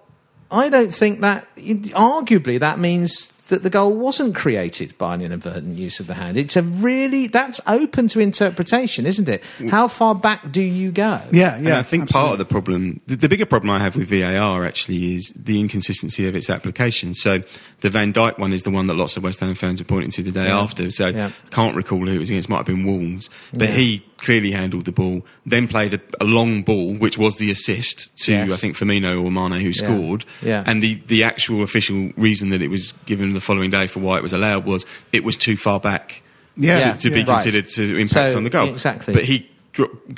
[0.51, 1.47] I don't think that.
[1.57, 6.37] Arguably, that means that the goal wasn't created by an inadvertent use of the hand.
[6.37, 9.43] It's a really that's open to interpretation, isn't it?
[9.69, 11.21] How far back do you go?
[11.33, 11.57] Yeah, yeah.
[11.57, 14.65] and I think part of the problem, the, the bigger problem I have with VAR
[14.65, 17.13] actually is the inconsistency of its application.
[17.13, 17.43] So
[17.81, 20.11] the Van Dijk one is the one that lots of West Ham fans were pointing
[20.13, 20.91] to the day after.
[20.91, 21.33] So Yeah.
[21.51, 22.49] Can't recall who it was against.
[22.49, 23.75] Might have been Wolves, but Yeah.
[23.75, 28.17] he clearly handled the ball, then played a, a long ball, which was the assist
[28.25, 28.53] to Yes.
[28.53, 30.25] I think Firmino or Mane who scored.
[30.43, 30.63] Yeah.
[30.67, 34.17] And the the actual official reason that it was given the following day for why
[34.19, 36.23] it was allowed was it was too far back
[36.57, 36.93] Yeah.
[36.93, 37.27] to, to be yeah.
[37.27, 37.35] Right.
[37.43, 38.69] considered to impact So, on the goal.
[38.69, 39.15] exactly.
[39.15, 39.49] But he,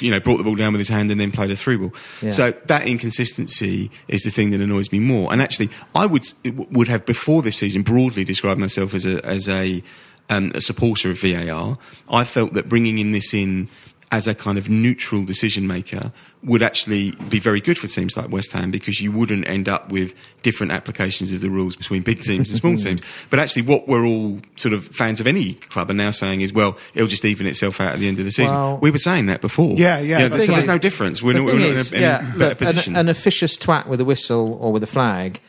[0.00, 1.94] you know, brought the ball down with his hand and then played a through ball.
[2.22, 2.30] Yeah.
[2.30, 5.32] So that inconsistency is the thing that annoys me more.
[5.32, 6.24] And actually, I would
[6.72, 9.82] would have before this season broadly described myself as a as a,
[10.30, 11.78] um, a supporter of VAR.
[12.10, 13.68] I felt that bringing in this in
[14.12, 16.12] as a kind of neutral decision maker
[16.44, 19.90] would actually be very good for teams like West Ham because you wouldn't end up
[19.90, 23.00] with different applications of the rules between big teams and small teams.
[23.30, 26.52] But actually, what we're all sort of fans of any club are now saying is,
[26.52, 28.54] well, it'll just even itself out at the end of the season.
[28.56, 29.74] Well- we were saying that before.
[29.76, 30.28] Yeah, yeah.
[30.28, 31.22] The so there's is- no difference.
[31.22, 33.56] We're The not, we're not in a, in yeah, a better look, an, an officious
[33.56, 35.40] twat with a whistle or with a flag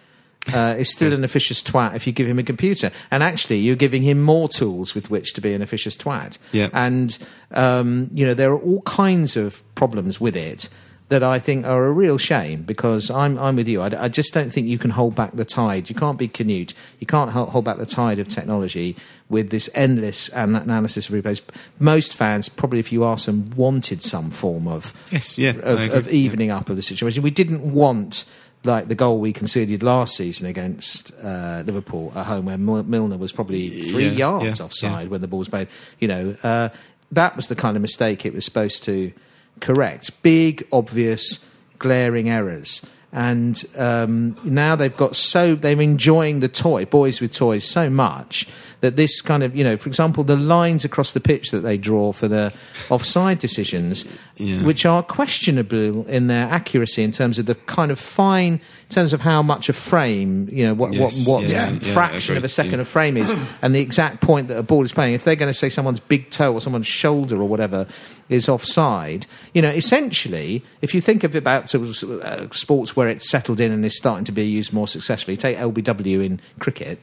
[0.52, 2.92] uh, is still an officious twat if you give him a computer.
[3.12, 6.38] And actually, you're giving him more tools with which to be an officious twat.
[6.52, 6.70] Yeah.
[6.74, 7.18] And,
[7.52, 10.70] um, you know, there are all kinds of problems with it
[11.10, 13.82] that I think are a real shame because I'm, I'm with you.
[13.82, 15.90] I, I just don't think you can hold back the tide.
[15.90, 16.74] You can't be Canute.
[17.00, 18.96] You can't hold, hold back the tide of technology
[19.30, 21.42] with this endless analysis of replays.
[21.80, 26.10] Most fans, probably if you ask them, wanted some form of Yes, yeah, of, of
[26.10, 27.22] evening up of the situation.
[27.22, 28.26] We didn't want
[28.66, 33.32] like the goal we conceded last season against uh, Liverpool at home, where Milner was
[33.32, 35.10] probably three Yeah, yards yeah, offside yeah.
[35.10, 35.68] when the ball was played.
[36.00, 36.70] You know, uh,
[37.12, 39.12] that was the kind of mistake it was supposed to
[39.60, 40.22] correct.
[40.24, 41.46] Big, obvious,
[41.80, 42.82] glaring errors.
[43.12, 48.48] And um, now they've got so they're enjoying the toy, boys with toys, so much
[48.84, 51.78] that this kind of you know, for example, the lines across the pitch that they
[51.78, 52.54] draw for the
[52.90, 54.04] offside decisions,
[54.36, 54.58] Yeah.
[54.64, 59.14] which are questionable in their accuracy in terms of the kind of fine, in terms
[59.14, 62.44] of how much a frame, you know, what Yes, what what yeah, yeah, fraction of
[62.44, 62.82] a second yeah.
[62.82, 65.14] of frame is, and the exact point that a ball is playing.
[65.14, 67.88] If they're going to say someone's big toe or someone's shoulder or whatever
[68.28, 72.98] is offside, you know, essentially, if you think of it about sort of, uh, sports
[72.98, 76.42] where it's settled in and is starting to be used more successfully, take LBW in
[76.60, 77.00] cricket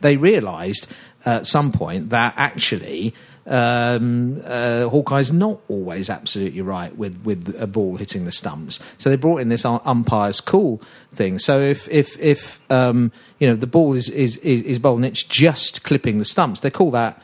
[0.00, 0.86] they realised
[1.24, 3.14] at some point that actually
[3.46, 8.80] um, uh, Hawkeye's not always absolutely right with, with a ball hitting the stumps.
[8.98, 10.80] So they brought in this um- umpire's call
[11.12, 11.38] thing.
[11.38, 15.06] So if if if um, you know the ball is is is, is bowled and
[15.06, 17.20] it's just clipping the stumps, they call that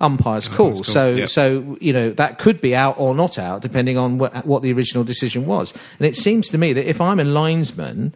[0.00, 0.74] umpire's call.
[0.74, 1.26] cool, So yeah.
[1.26, 4.72] so you know that could be out or not out depending on what, what the
[4.72, 5.74] original decision was.
[5.98, 8.14] And it seems to me that if I'm a linesman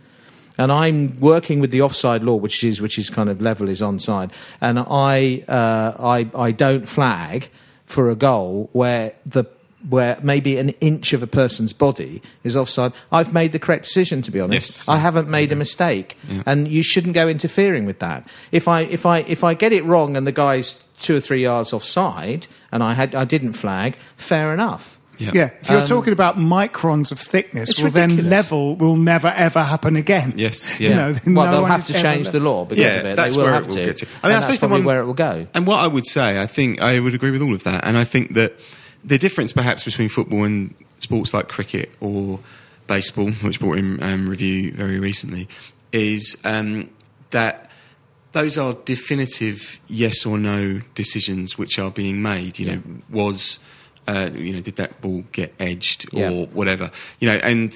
[0.58, 3.80] and I'm working with the offside law, which is which is kind of level is
[3.80, 7.48] onside, and I uh, I I don't flag
[7.84, 9.44] for a goal where the
[9.88, 14.22] where maybe an inch of a person's body is offside, I've made the correct decision.
[14.22, 14.88] To be honest, Yes.
[14.88, 18.26] I haven't made a mistake, and you shouldn't go interfering with that.
[18.52, 21.42] If I if I if I get it wrong and the guy's two or three
[21.42, 24.98] yards offside, and I had I didn't flag, fair enough.
[25.32, 29.62] Yeah, if you're talking about microns of thickness, Um, well, then level will never ever
[29.62, 30.34] happen again.
[30.36, 30.94] Yes, You yeah.
[30.96, 33.16] know, Well, no they'll have to change le- the law because Yeah, of it.
[33.16, 33.84] that's they will where have it will to.
[33.84, 34.06] get to.
[34.06, 35.46] I mean, and I that's suppose probably one- where it will go.
[35.54, 37.84] And what I would say, I think I would agree with all of that.
[37.86, 38.58] And I think that
[39.04, 42.40] the difference perhaps between football and sports like cricket or
[42.86, 45.48] baseball, which brought in um, review very recently,
[45.92, 46.88] is um,
[47.30, 47.70] that
[48.32, 52.58] those are definitive yes or no decisions which are being made.
[52.58, 53.58] You know, was
[54.08, 56.30] uh, you know did that ball get edged or Yeah.
[56.46, 56.90] whatever?
[57.20, 57.72] You know, and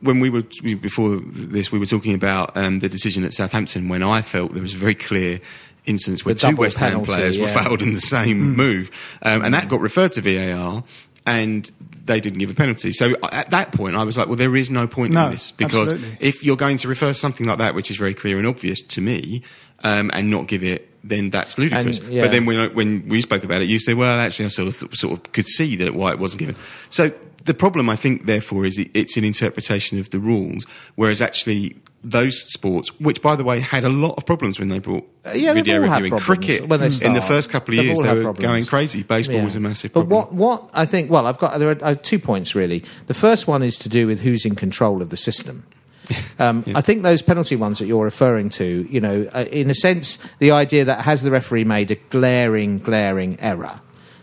[0.00, 3.88] when we were we- before this, we were talking about um, the decision at Southampton
[3.88, 5.40] when I felt there was a very clear
[5.86, 8.90] instance where The two West Ham players were fouled in the same move,
[9.22, 10.84] um, and that got referred to VAR,
[11.26, 11.70] and
[12.04, 12.92] they didn't give a penalty.
[12.92, 15.50] So at that point, I was like, well, there is no point No, in this
[15.52, 16.16] because absolutely.
[16.20, 19.00] if you're going to refer something like that, which is very clear and obvious to
[19.00, 19.42] me,
[19.84, 20.89] um, and not give it.
[21.02, 21.98] Then that's ludicrous.
[21.98, 22.22] And, yeah.
[22.22, 24.74] But then when, when we spoke about it, you said, "Well, actually, I sort of
[24.98, 26.56] sort of could see that why it wasn't given."
[26.90, 27.12] So
[27.46, 31.76] the problem, I think, therefore, is it, it's an interpretation of the rules, whereas actually
[32.02, 35.32] those sports, which by the way had a lot of problems when they brought Uh,
[35.34, 38.22] yeah, video reviewing cricket when they in the first couple of They've years, they were
[38.22, 38.38] problems.
[38.46, 39.02] going crazy.
[39.02, 39.44] Baseball Yeah.
[39.44, 40.36] was a massive But problem.
[40.38, 42.82] what, what I think, well, I've got there are uh, two points really.
[43.06, 45.64] The first one is to do with who's in control of the system.
[46.38, 49.74] Um, I think those penalty ones that you're referring to, you know, uh, in a
[49.74, 53.78] sense, the idea that has the referee made a glaring, glaring error.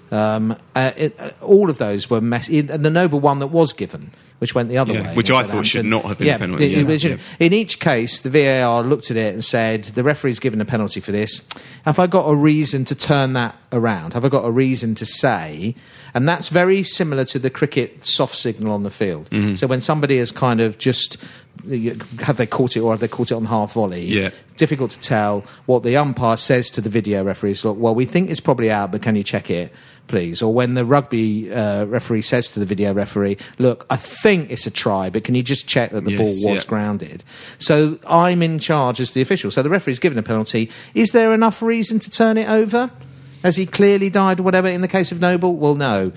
[0.09, 3.71] Um, uh, it, uh, all of those were mess- and the Noble one that was
[3.71, 6.37] given, which went the other Yeah, way, which I thought should not have been a
[6.39, 7.17] penalty, it- it yeah, yeah.
[7.39, 10.99] In each case, the VAR looked at it and said, the referee's given a penalty
[10.99, 11.41] for this.
[11.85, 14.13] Have I got a reason to turn that around?
[14.13, 15.75] Have I got a reason to say?
[16.13, 19.29] And that's very similar to the cricket soft signal on the field.
[19.29, 19.55] Mm-hmm.
[19.55, 21.17] So when somebody has kind of just.
[22.19, 24.05] Have they caught it or have they caught it on half volley?
[24.05, 24.29] Yeah.
[24.57, 25.43] Difficult to tell.
[25.65, 28.69] What the umpire says to the video referee is, look, well, we think it's probably
[28.69, 29.73] out, but can you check it,
[30.05, 30.43] please?
[30.43, 34.67] Or when the rugby uh, referee says to the video referee, look, I think it's
[34.67, 36.69] a try, but can you just check that the Yes, ball was yeah.
[36.69, 37.23] grounded?
[37.57, 39.51] So I'm in charge as the official.
[39.51, 40.69] So the referee's given a penalty.
[40.93, 42.91] Is there enough reason to turn it over?
[43.43, 45.55] Has he clearly died or whatever in the case of Noble?
[45.55, 46.11] Well, no.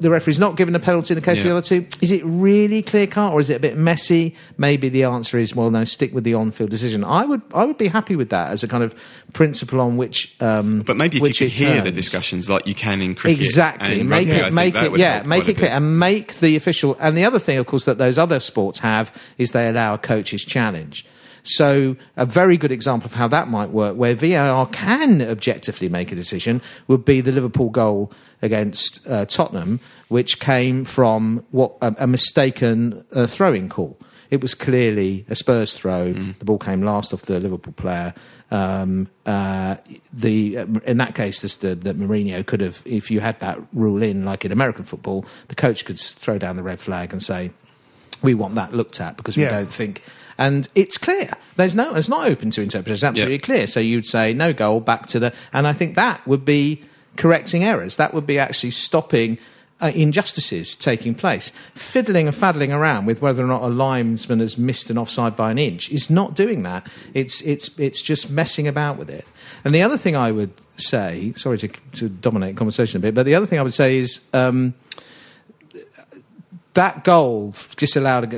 [0.00, 1.86] The referee's not given a penalty in the case of the other two.
[2.00, 4.34] Is it really clear cut or is it a bit messy?
[4.58, 5.84] Maybe the answer is well, no.
[5.84, 7.04] Stick with the on-field decision.
[7.04, 8.94] I would, I would be happy with that as a kind of
[9.32, 10.34] principle on which.
[10.40, 14.02] Um, but maybe if you could hear the discussions like you can in cricket, Exactly.
[14.02, 16.96] Make rugby, it, make it, yeah, make it clear, and make the official.
[16.98, 19.98] And the other thing, of course, that those other sports have is they allow a
[19.98, 21.06] coach's challenge.
[21.44, 26.10] So a very good example of how that might work, where VAR can objectively make
[26.10, 28.10] a decision, would be the Liverpool goal
[28.44, 33.98] against uh, Tottenham, which came from what a, a mistaken uh, throw-in call.
[34.30, 36.12] It was clearly a Spurs throw.
[36.12, 36.38] Mm.
[36.38, 38.14] The ball came last off the Liverpool player.
[38.50, 39.76] Um, uh,
[40.12, 44.02] the in that case, this, the, the Mourinho could have, if you had that rule
[44.02, 47.50] in, like in American football, the coach could throw down the red flag and say,
[48.22, 49.50] "We want that looked at because we Yeah.
[49.50, 50.02] don't think."
[50.36, 51.30] And it's clear.
[51.56, 51.94] There's no.
[51.94, 52.94] It's not open to interpretation.
[52.94, 53.40] It's absolutely Yeah.
[53.40, 53.66] clear.
[53.68, 56.82] So you'd say no goal back to the, and I think that would be
[57.16, 57.96] correcting errors.
[57.96, 59.38] That would be actually stopping.
[59.80, 61.50] Uh, injustices taking place.
[61.74, 65.50] Fiddling and faddling around with whether or not a linesman has missed an offside by
[65.50, 66.86] an inch is not doing that.
[67.12, 69.26] It's, it's, it's just messing about with it.
[69.64, 73.26] And the other thing I would say, sorry to, to dominate conversation a bit, but
[73.26, 74.74] the other thing I would say is um,
[76.74, 78.32] that goal disallowed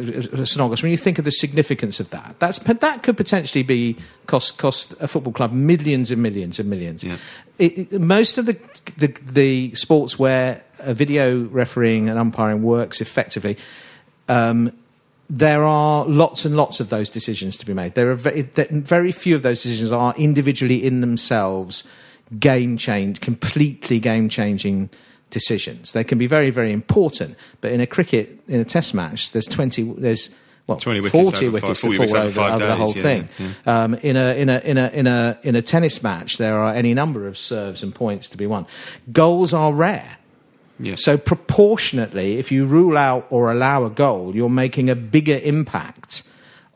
[0.61, 0.83] August.
[0.83, 3.97] When you think of the significance of that, that's that could potentially be
[4.27, 7.03] cost cost a football club millions and millions and millions.
[7.03, 7.17] Yeah.
[7.59, 8.57] It, it- most of the,
[8.99, 13.57] the the sports where a video refereeing and umpiring works effectively.
[14.29, 14.73] Um,
[15.29, 17.95] there are lots and lots of those decisions to be made.
[17.95, 21.83] There are very, very few of those decisions are individually in themselves
[22.39, 24.91] game change, completely game changing
[25.41, 25.93] decisions.
[25.93, 29.45] They can be very, very important, but in a cricket, in a test match, there's
[29.47, 30.31] 20, there's
[30.67, 32.75] well, 20 wickets 40 over five- wickets 40 to wickets fall over over, five the
[32.75, 33.29] whole yeah, thing.
[33.39, 33.83] yeah.
[33.85, 36.73] Um, in a in a in a in a in a tennis match, there are
[36.75, 38.67] any number of serves and points to be won.
[39.13, 40.17] Goals are rare.
[40.81, 40.95] Yeah.
[40.97, 46.23] So proportionately, if you rule out or allow a goal, you're making a bigger impact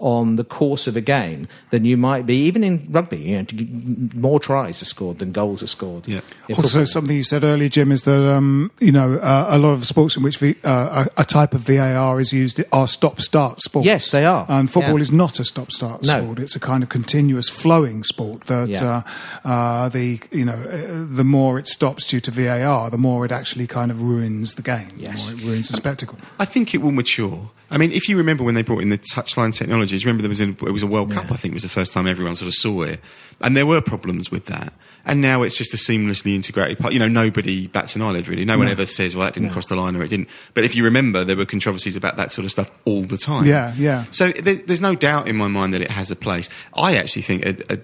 [0.00, 3.18] on the course of a game than you might be, even in rugby.
[3.18, 6.08] You know, more tries are scored than goals are scored.
[6.08, 6.20] Yeah.
[6.48, 6.86] Also, football.
[6.86, 10.16] something you said earlier, Jim, is that um, you know uh, a lot of sports
[10.16, 13.86] in which v, uh, a, a type of VAR is used are stop-start sports.
[13.86, 14.46] Yes, they are.
[14.48, 15.02] And football Yeah.
[15.02, 16.20] is not a stop-start No.
[16.22, 16.38] sport.
[16.38, 18.44] It's a kind of continuous flowing sport.
[18.44, 19.02] That Yeah.
[19.44, 23.24] uh, uh, the you know uh, the more it stops due to VAR, the more
[23.26, 24.88] it actually kind of ruins the game.
[24.96, 25.26] Yes.
[25.26, 26.18] The more it ruins the spectacle.
[26.38, 27.50] I think it will mature.
[27.70, 30.22] I mean, if you remember when they brought in the touchline technology, do you remember
[30.22, 31.30] there was a, it was a World Cup.
[31.30, 33.00] I think was the first time everyone sort of saw it,
[33.40, 34.72] and there were problems with that.
[35.06, 36.92] And now it's just a seamlessly integrated part.
[36.92, 38.44] You know, nobody bats an eyelid really.
[38.44, 40.74] No one ever says, "Well, that didn't cross the line" or "It didn't." But if
[40.76, 43.46] you remember, there were controversies about that sort of stuff all the time.
[43.46, 44.04] Yeah, yeah.
[44.10, 46.50] So there, there's no doubt in my mind that it has a place.
[46.74, 47.78] I actually think a, a,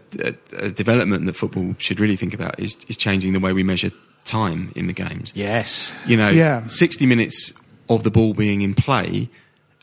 [0.61, 3.63] a, a development that football should really think about is, is changing the way we
[3.63, 3.91] measure
[4.25, 5.33] time in the games.
[5.35, 5.93] yes.
[6.07, 6.67] You know, Yeah.
[6.67, 7.53] 60 minutes
[7.89, 9.31] of the ball being in play,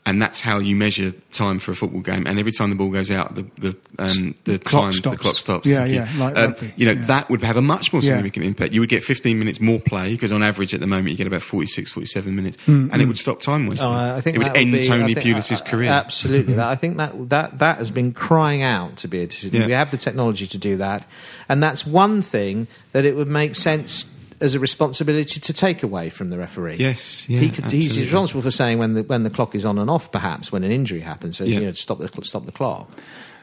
[0.06, 2.26] and that's how you measure time for a football game.
[2.26, 5.16] And every time the ball goes out, the the, um, the Clock time stops.
[5.16, 5.66] the clock stops.
[5.66, 5.94] Yeah, Thank you.
[5.94, 6.72] yeah, like Um, rugby.
[6.76, 7.06] you know, Yeah.
[7.06, 8.08] that would have a much more Yeah.
[8.10, 8.74] significant impact.
[8.74, 11.26] You would get 15 minutes more play because on average at the moment you get
[11.26, 13.88] about 46, 47 minutes, Mm, and it would stop time wasting.
[13.88, 15.90] Oh, I think it would that end be- Tony I Pulis's uh, career.
[15.90, 19.60] Absolutely, that, I think that that that has been crying out to be a decision.
[19.62, 19.66] Yeah.
[19.66, 21.08] We have the technology to do that,
[21.48, 24.04] and that's one thing that it would make sense
[24.40, 26.76] as a responsibility to take away from the referee.
[26.76, 29.78] Yes, yeah, he could, he's responsible for saying when the when the clock is on
[29.78, 31.60] and off, perhaps when an injury happens, so Yeah.
[31.60, 32.90] you know stop the stop the clock.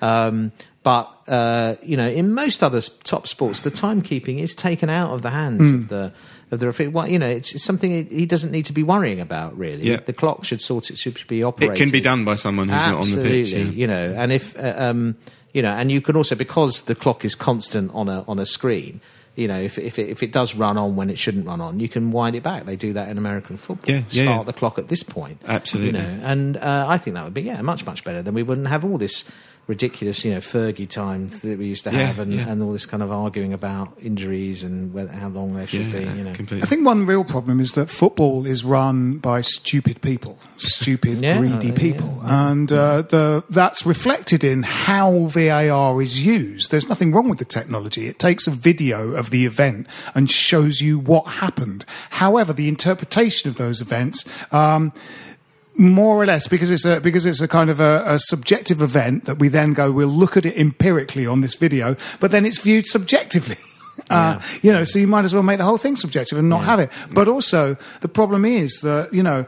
[0.01, 0.51] Um,
[0.83, 5.21] but uh, you know, in most other top sports, the timekeeping is taken out of
[5.21, 5.75] the hands Hmm.
[5.75, 6.11] of the
[6.49, 6.87] of the referee.
[6.87, 9.57] Well, you know, it's, it's something he- doesn't need to be worrying about.
[9.57, 9.97] Really, Yeah.
[10.03, 11.75] the clock should sort it should be operated.
[11.77, 13.53] it can be done by someone who's not on the pitch.
[13.53, 13.71] Absolutely, yeah.
[13.79, 15.15] you know, and if uh, um,
[15.53, 18.45] you know, and you can also because the clock is constant on a on a
[18.45, 19.01] screen.
[19.35, 21.79] You know, if if it, if it does run on when it shouldn't run on,
[21.79, 22.65] you can wind it back.
[22.65, 23.89] They do that in American football.
[23.95, 24.43] Yeah, yeah, Start yeah.
[24.43, 25.41] the clock at this point.
[25.47, 25.99] Absolutely.
[25.99, 28.21] You know, and uh, I think that would be yeah much much better.
[28.21, 29.23] Then we wouldn't have all this
[29.67, 32.49] ridiculous you know Fergie time that we used to Yeah, have, and, yeah.
[32.49, 35.99] and all this kind of arguing about injuries and whether, how long they should Yeah,
[36.11, 36.17] be.
[36.17, 36.63] You know, completely.
[36.63, 41.37] I think one real problem is that football is run by stupid people, stupid, Yeah,
[41.37, 46.71] greedy yeah, people, and uh, the that's reflected in how VAR is used.
[46.71, 50.81] There's nothing wrong with the technology; it takes a video of the event and shows
[50.81, 51.85] you what happened.
[52.09, 54.25] However, the interpretation of those events.
[54.51, 54.91] Um,
[55.77, 59.25] more or less because it's a because it's a kind of a, a subjective event
[59.25, 62.59] that we then go we'll look at it empirically on this video but then it's
[62.59, 63.57] viewed subjectively.
[64.09, 66.63] Uh, you know so you might as well make the whole thing subjective and not
[66.63, 66.89] have it.
[67.13, 69.45] But also the problem is that you know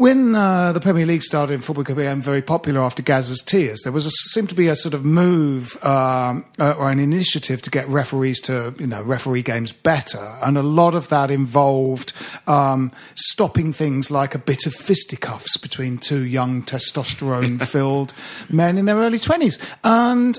[0.00, 4.06] when uh, the Premier League started football became very popular after Gazza's tears, there was
[4.06, 7.86] a, seemed to be a sort of move um, uh, or an initiative to get
[7.86, 12.14] referees to you know referee games better, and a lot of that involved
[12.46, 18.14] um, stopping things like a bit of fisticuffs between two young testosterone-filled
[18.48, 20.38] men in their early twenties, and.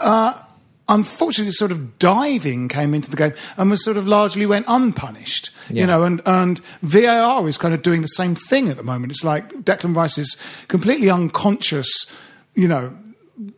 [0.00, 0.42] Uh,
[0.92, 5.50] unfortunately, sort of diving came into the game and was sort of largely went unpunished.
[5.70, 9.10] You know, and, and VAR is kind of doing the same thing at the moment.
[9.10, 10.36] It's like Declan Rice is
[10.68, 11.88] completely unconscious,
[12.54, 12.96] you know,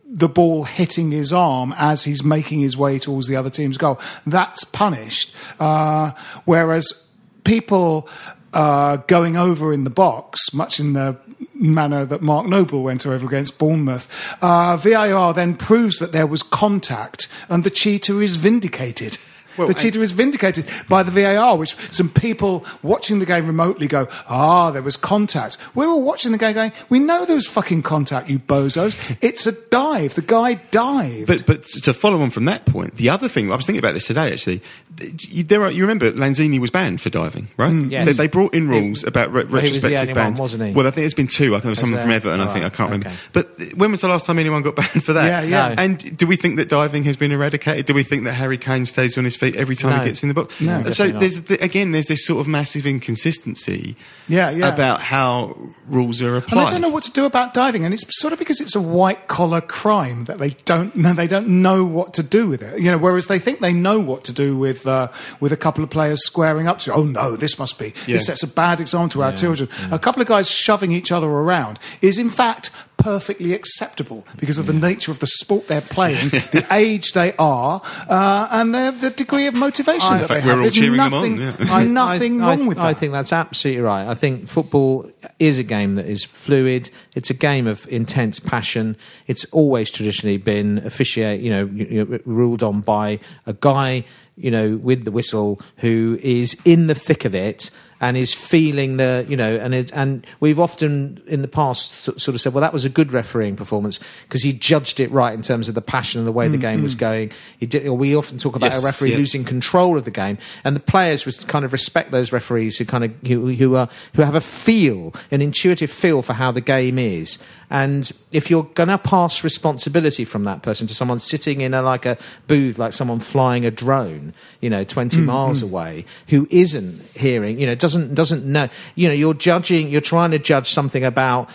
[0.05, 3.99] the ball hitting his arm as he's making his way towards the other team's goal.
[4.25, 5.35] That's punished.
[5.59, 6.11] Uh,
[6.45, 7.05] whereas
[7.43, 8.07] people
[8.53, 11.17] uh, going over in the box, much in the
[11.55, 14.07] manner that Mark Noble went over against Bournemouth,
[14.41, 19.17] uh, VAR then proves that there was contact and the cheater is vindicated.
[19.57, 23.87] Well, the cheater is vindicated by the VAR, which some people watching the game remotely
[23.87, 25.57] go, ah, there was contact.
[25.73, 29.17] We were watching the game going, we know there was fucking contact, you bozos.
[29.21, 30.15] It's a dive.
[30.15, 31.27] The guy dived.
[31.27, 33.93] But but to follow on from that point, the other thing I was thinking about
[33.93, 34.61] this today actually.
[34.97, 37.71] You, there are, you remember Lanzini was banned for diving, right?
[37.71, 37.91] Mm.
[37.91, 38.05] Yes.
[38.05, 40.39] They, they brought in rules about re- Well, was the retrospective only one, bans.
[40.39, 40.71] wasn't he?
[40.73, 41.47] Well, I think there's been two.
[41.53, 42.39] I think there was someone from Everton.
[42.39, 43.07] I think I can't remember.
[43.09, 43.17] okay.
[43.33, 45.25] But when was the last time anyone got banned for that?
[45.25, 45.75] Yeah, yeah.
[45.75, 45.83] No.
[45.83, 47.85] And do we think that diving has been eradicated?
[47.87, 49.99] Do we think that Harry Kane stays on his feet every time No.
[49.99, 50.61] he gets in the box?
[50.61, 50.83] No.
[50.85, 53.95] So there's the, again there's this sort of massive inconsistency.
[54.27, 54.73] Yeah, yeah.
[54.73, 56.37] About how rules are applied.
[56.37, 56.67] and applied.
[56.67, 58.81] they don't know what to do about diving, and it's sort of because it's a
[58.81, 61.13] white collar crime that they don't know.
[61.25, 62.79] They don't know what to do with it.
[62.81, 65.83] You know, whereas they think they know what to do with uh, with a couple
[65.83, 66.91] of players squaring up to.
[66.91, 67.93] You, oh no, this must be.
[68.07, 68.15] Yeah.
[68.15, 69.69] This sets a bad example to our children.
[69.91, 74.65] A couple of guys shoving each other around is in fact perfectly acceptable because of
[74.65, 79.09] the nature of the sport they're playing, the age they are, uh, and the, the
[79.09, 80.55] degree of motivation In that they we're have.
[80.57, 81.51] all There's cheering them nothing, on, yeah.
[81.51, 82.85] there's nothing I, wrong I, with that.
[82.85, 84.07] I think that's absolutely right.
[84.07, 86.89] I think football is a game that is fluid.
[87.15, 88.95] It's a game of intense passion.
[89.27, 94.05] It's always traditionally been officiate, you know, you- ruled on by a guy,
[94.35, 97.69] you know, with the whistle who is in the thick of it
[98.01, 102.27] and is feeling the you know and it, and we've often in the past sort
[102.27, 105.41] of said well that was a good refereeing performance because he judged it right in
[105.41, 106.99] terms of the passion and the way the game was mm-hmm.
[106.99, 107.31] going.
[107.59, 110.37] He did, or we often talk about Yes, a referee losing control of the game
[110.63, 113.89] and the players res- kind of respect those referees who kind of who, who are
[114.13, 117.37] who have a feel an intuitive feel for how the game is.
[117.69, 121.81] And if you're going to pass responsibility from that person to someone sitting in a
[121.81, 122.17] like a
[122.47, 125.25] booth like someone flying a drone you know 20 mm-hmm.
[125.25, 130.09] miles away who isn't hearing you know doesn't doesn't know you know you're judging you're
[130.15, 131.49] trying to judge something about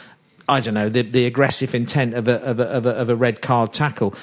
[0.48, 3.14] I don't know the, the aggressive intent of a, of, a, of, a, of a
[3.14, 4.14] red card tackle.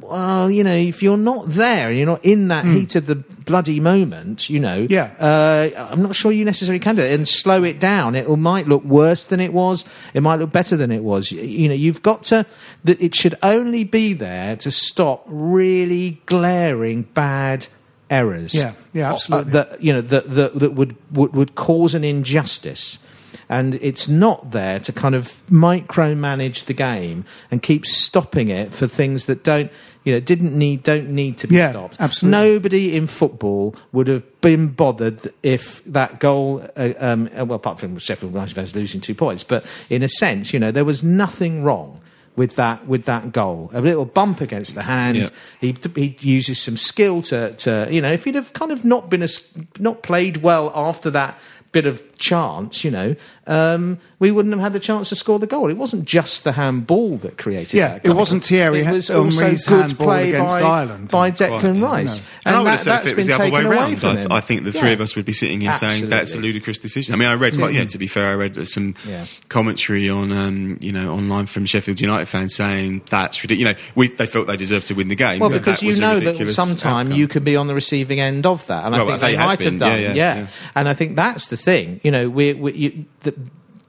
[0.00, 3.80] Well, you know, if you're not there you're not in that heat of the bloody
[3.80, 5.10] moment, you know, Yeah.
[5.20, 8.14] uh, I'm not sure you necessarily can do it and slow it down.
[8.14, 9.84] It might look worse than it was.
[10.14, 11.30] It might look better than it was.
[11.30, 12.46] You know, you've got to.
[12.84, 17.68] That it should only be there to stop really glaring bad
[18.10, 18.54] errors.
[18.54, 19.52] Yeah, yeah, Uh, absolutely.
[19.52, 22.98] that you know that that, that would, would would cause an injustice.
[23.46, 28.86] And it's not there to kind of micromanage the game and keep stopping it for
[28.86, 29.70] things that don't,
[30.04, 31.96] you know, didn't need, don't need to be Yeah, stopped.
[32.00, 32.38] absolutely.
[32.38, 37.98] Nobody in football would have been bothered if that goal, uh, um, well, apart from
[37.98, 41.62] Sheffield United fans losing two points, but in a sense, you know, there was nothing
[41.62, 42.00] wrong
[42.36, 43.70] with that with that goal.
[43.72, 45.16] A little bump against the hand.
[45.16, 45.28] Yeah.
[45.60, 49.10] He he uses some skill to to you know if he'd have kind of not
[49.10, 51.38] been as not played well after that
[51.72, 55.46] bit of chance, you know, um, we wouldn't have had the chance to score the
[55.46, 55.68] goal.
[55.68, 57.74] It wasn't just the handball that created.
[57.74, 57.78] It.
[57.78, 61.08] Yeah, that it wasn't Thierry It was Henry's also good play against by, Ireland.
[61.10, 63.44] by Declan yeah, Rice, And, I would have that, said if it was been the
[63.44, 64.32] other way taken away from I, him.
[64.32, 64.94] I think the three Yeah.
[64.94, 67.14] of us would be sitting here saying that's a ludicrous decision.
[67.14, 69.26] I mean, I read quite, yeah, to be fair, I read some Yeah.
[69.50, 73.60] commentary on, um, you know, online from Sheffield United fans saying that's ridiculous.
[73.60, 75.40] You know, we, they felt they deserved to win the game.
[75.40, 77.18] Well, because you know that ridiculous sometime outcome.
[77.18, 79.36] you can be on the receiving end of that, and I Well, think they they,
[79.36, 79.78] have might have been.
[79.78, 79.90] done.
[80.00, 80.46] Yeah, Yeah, yeah, yeah.
[80.74, 82.00] and I think that's the thing.
[82.04, 83.34] You know, we, we you, the,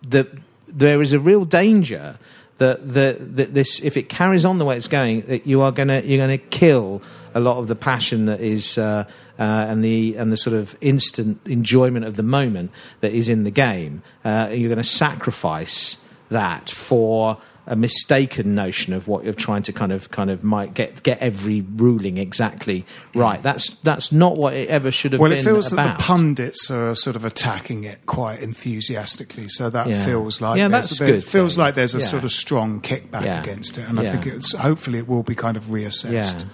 [0.02, 0.28] the
[0.68, 2.18] there is a real danger
[2.58, 5.72] that the, that this if it carries on the way it's going, that you are
[5.72, 7.04] gonna you're gonna kill
[7.36, 8.80] a lot of the passion that is.
[8.80, 9.06] Uh,
[9.38, 13.44] uh, and the and the sort of instant enjoyment of the moment that is in
[13.44, 15.98] the game, uh, you're going to sacrifice
[16.30, 17.38] that for
[17.68, 21.20] a mistaken notion of what you're trying to kind of kind of might get get
[21.20, 22.86] every ruling exactly
[23.16, 23.42] right.
[23.42, 25.86] That's that's not what it ever should have Well, been Well, it feels about.
[25.86, 29.50] that the pundits are sort of attacking it quite enthusiastically.
[29.50, 30.04] So that Yeah.
[30.06, 31.62] feels like Yeah, there's- that's there- good It feels thing.
[31.64, 32.06] like there's a Yeah.
[32.06, 33.42] sort of strong kickback Yeah.
[33.42, 36.46] against it, and I think it's hopefully it will be kind of reassessed.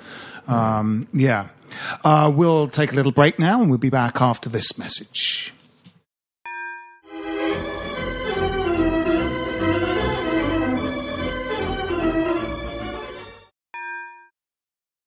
[0.48, 1.46] Um, yeah.
[2.04, 5.54] Uh, we'll take a little break now, and we'll be back after this message.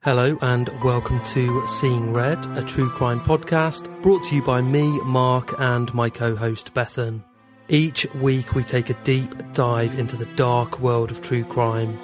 [0.04, 5.00] Hello and welcome to Seeing Red, a true crime podcast brought to you by me,
[5.00, 7.24] Mark, and my co host Bethan.
[7.70, 11.98] Each week we take a deep dive into the dark world of true crime.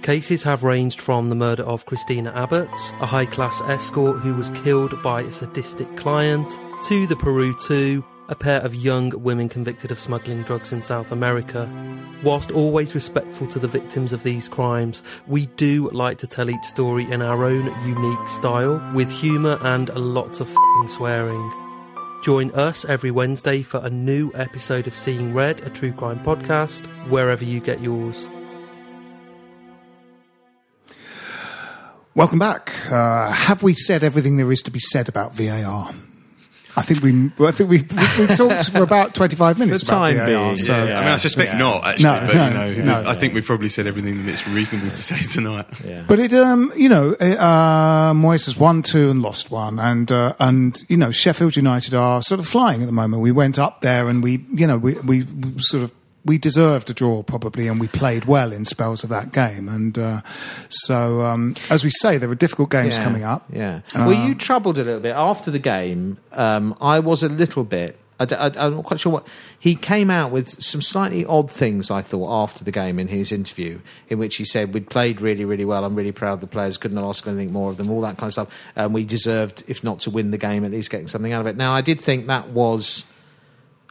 [0.00, 2.70] Cases have ranged from the murder of Christina Abbott,
[3.00, 8.04] a high class escort who was killed by a sadistic client, to the Peru 2,
[8.30, 11.68] a pair of young women convicted of smuggling drugs in South America.
[12.22, 16.62] Whilst always respectful to the victims of these crimes, we do like to tell each
[16.62, 20.48] story in our own unique style, with humour and lots of
[20.86, 21.52] swearing.
[22.22, 26.86] Join us every Wednesday for a new episode of Seeing Red, a true crime podcast,
[27.08, 28.28] wherever you get yours.
[32.14, 32.72] Welcome back.
[32.92, 35.92] Uh, have we said everything there is to be said about VAR?
[36.80, 37.46] I think we.
[37.46, 40.26] I think we we, we talked for about twenty five minutes For about time VAR.
[40.26, 43.02] being, so Yeah, I mean, I suspect not actually, No, but no, you know, no,
[43.02, 43.08] no.
[43.10, 45.66] I think we've probably said everything that's reasonable to say tonight.
[45.86, 46.04] yeah.
[46.08, 50.34] But it, um, you know, uh, Moyes has won two and lost one, and uh,
[50.40, 53.22] and you know, Sheffield United are sort of flying at the moment.
[53.22, 55.26] We went up there, and we, you know, we, we
[55.58, 55.92] sort of
[56.24, 59.68] we deserved a draw probably, and we played well in spells of that game.
[59.68, 60.20] And uh,
[60.68, 63.44] so, um, as we say, there are difficult games Yeah, coming up.
[63.50, 63.80] Yeah.
[63.94, 66.18] Uh, Were you troubled a little bit after the game?
[66.32, 67.96] Um, I was a little bit.
[68.20, 69.26] I, am not quite sure what
[69.58, 71.90] he came out with some slightly odd things.
[71.90, 75.46] I thought after the game in his interview, in which he said we'd played really,
[75.46, 75.86] really well.
[75.86, 76.76] I'm really proud of the players.
[76.76, 77.90] Couldn't ask anything more of them.
[77.90, 78.72] All that kind of stuff.
[78.76, 81.46] And we deserved, if not to win the game, at least getting something out of
[81.46, 81.56] it.
[81.56, 83.06] Now, I did think that was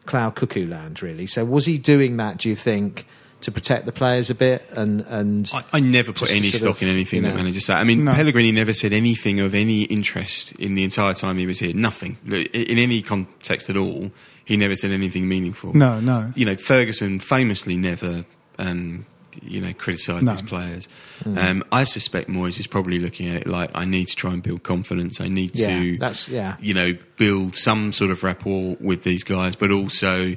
[0.10, 1.28] cloud cuckoo land, really.
[1.28, 2.38] So, was he doing that?
[2.40, 3.06] Do you think
[3.42, 4.68] to protect the players a bit?
[4.72, 7.66] And and I, I never put any stock of, in anything you that know- managers
[7.66, 7.74] say.
[7.76, 8.14] I mean, No.
[8.14, 11.74] Pellegrini never said anything of any interest in the entire time he was here.
[11.74, 12.18] Nothing.
[12.28, 14.12] In any context at all,
[14.44, 15.74] he never said anything meaningful.
[15.74, 16.34] No, no.
[16.36, 18.26] You know, Ferguson famously never
[18.58, 19.06] um,
[19.42, 20.32] you know, criticise No.
[20.32, 20.88] these players.
[21.24, 21.38] Hmm.
[21.38, 24.42] Um, I suspect Moyes is probably looking at it like, I need to try and
[24.44, 25.20] build confidence.
[25.22, 26.56] I need Yeah, to, that's- yeah.
[26.60, 30.36] you know, build some sort of rapport with these guys, but also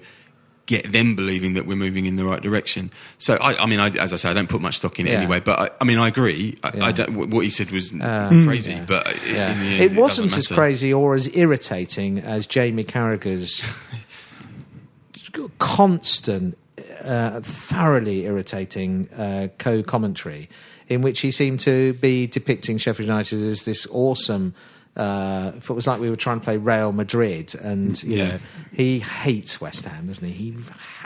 [0.66, 2.90] get them believing that we're moving in the right direction.
[3.18, 5.11] So, I, I mean, I, as I say, I don't put much stock in it
[5.11, 5.18] Yeah.
[5.18, 5.40] anyway.
[5.40, 6.57] But I, I mean, I agree.
[6.62, 6.84] I, Yeah.
[6.84, 8.84] I don't, what he said was Uh, crazy, yeah.
[8.86, 9.53] but Yeah.
[9.53, 13.61] in the end, it it wasn't doesn't as crazy or as irritating as Jamie Carragher's
[15.59, 16.57] constant,
[17.04, 20.48] uh, thoroughly irritating uh, co-commentary,
[20.88, 24.54] in which he seemed to be depicting Sheffield United as this awesome.
[24.94, 28.28] Uh, it was like we were trying to play Real Madrid, and you Yeah.
[28.28, 28.38] know
[28.72, 30.32] he hates West Ham, doesn't he?
[30.32, 30.50] He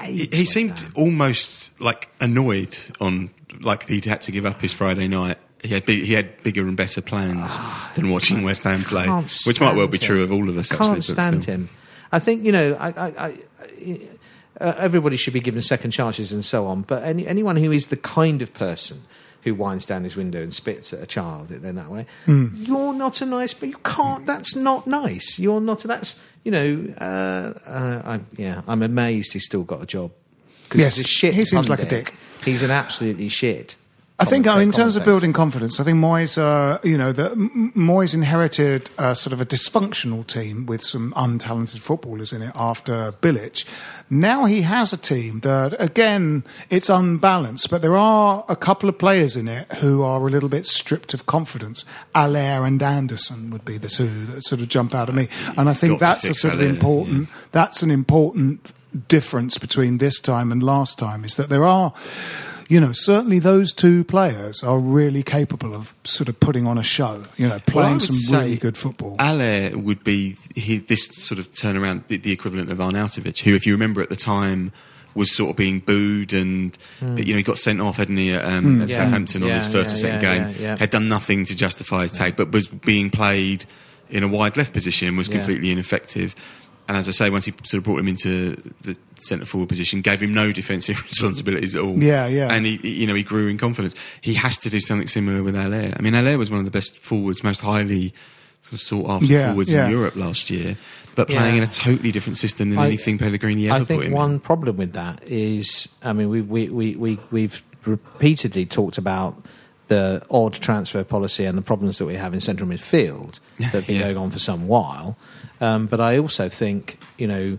[0.04, 0.36] He, hates.
[0.38, 0.92] he seemed Ham.
[0.96, 5.38] almost like annoyed on like he'd had to give up his Friday night.
[5.62, 7.56] He had big, he had bigger and better plans
[7.94, 9.06] than watching West Ham play,
[9.46, 10.24] which might well be stand true him.
[10.24, 10.70] of all of us.
[10.72, 11.54] I Can't actually, stand still.
[11.54, 11.68] him.
[12.12, 12.76] I think you know.
[12.78, 13.38] I, I, I,
[14.60, 16.82] uh, everybody should be given second chances and so on.
[16.82, 19.02] But any, anyone who is the kind of person
[19.42, 22.48] who winds down his window and spits at a child in that way, Hmm.
[22.56, 23.54] you're not a nice.
[23.54, 24.26] But you can't.
[24.26, 25.38] That's not nice.
[25.38, 25.80] You're not.
[25.84, 26.86] That's you know.
[27.00, 30.10] Uh, uh, I, yeah, I'm amazed he's still got a job.
[30.68, 32.12] 'Cause Yes, he's a shit he seems like a dick.
[32.44, 33.76] He's an absolutely shit.
[34.18, 37.08] I think, uh, commentator- in terms of building confidence, I think Moyes, uh, you know,
[37.08, 42.52] M- Moyes inherited uh, sort of a dysfunctional team with some untalented footballers in it
[42.54, 43.66] after Bilic.
[44.08, 48.96] Now he has a team that, again, it's unbalanced, but there are a couple of
[48.96, 51.84] players in it who are a little bit stripped of confidence.
[52.14, 55.68] Haller and Anderson would be the two that sort of jump out at me, and
[55.68, 57.28] I think that's a sort of Haller, important.
[57.52, 58.72] That's an important
[59.08, 61.92] difference between this time and last time is that there are
[62.68, 66.82] you know, certainly those two players are really capable of sort of putting on a
[66.82, 69.16] show, you know, playing would some really good football.
[69.20, 73.66] Haller would be he, this sort of turnaround, the, the equivalent of Arnautovic, who, if
[73.66, 74.72] you remember at the time,
[75.14, 78.44] was sort of being booed and you know he got sent off, hadn't he, at,
[78.44, 78.96] um, at Yeah.
[78.96, 80.76] Southampton on his first yeah, or second yeah, game, yeah, yeah.
[80.78, 83.64] had done nothing to justify his take, but was being played
[84.10, 85.36] in a wide left position and was Yeah.
[85.36, 86.34] completely ineffective.
[86.88, 90.02] And as I say, once he sort of brought him into the centre forward position,
[90.02, 92.00] gave him no defensive responsibilities at all.
[92.02, 92.52] Yeah, yeah.
[92.52, 93.94] And he, he- you know, he grew in confidence.
[94.20, 95.92] He has to do something similar with Haller.
[95.98, 98.14] I mean, Haller was one of the best forwards, most highly
[98.62, 99.86] sort of sought after Yeah, forwards yeah.
[99.86, 100.76] in Europe last year,
[101.16, 101.62] but playing Yeah.
[101.62, 104.40] in a totally different system than I- anything Pellegrini ever I think one in.
[104.40, 109.42] problem with that is, I mean, we, we, we, we, we've repeatedly talked about
[109.88, 113.86] the odd transfer policy and the problems that we have in central midfield that have
[113.86, 114.02] been Yeah.
[114.02, 115.16] going on for some while.
[115.60, 117.58] Um, but I also think, you know,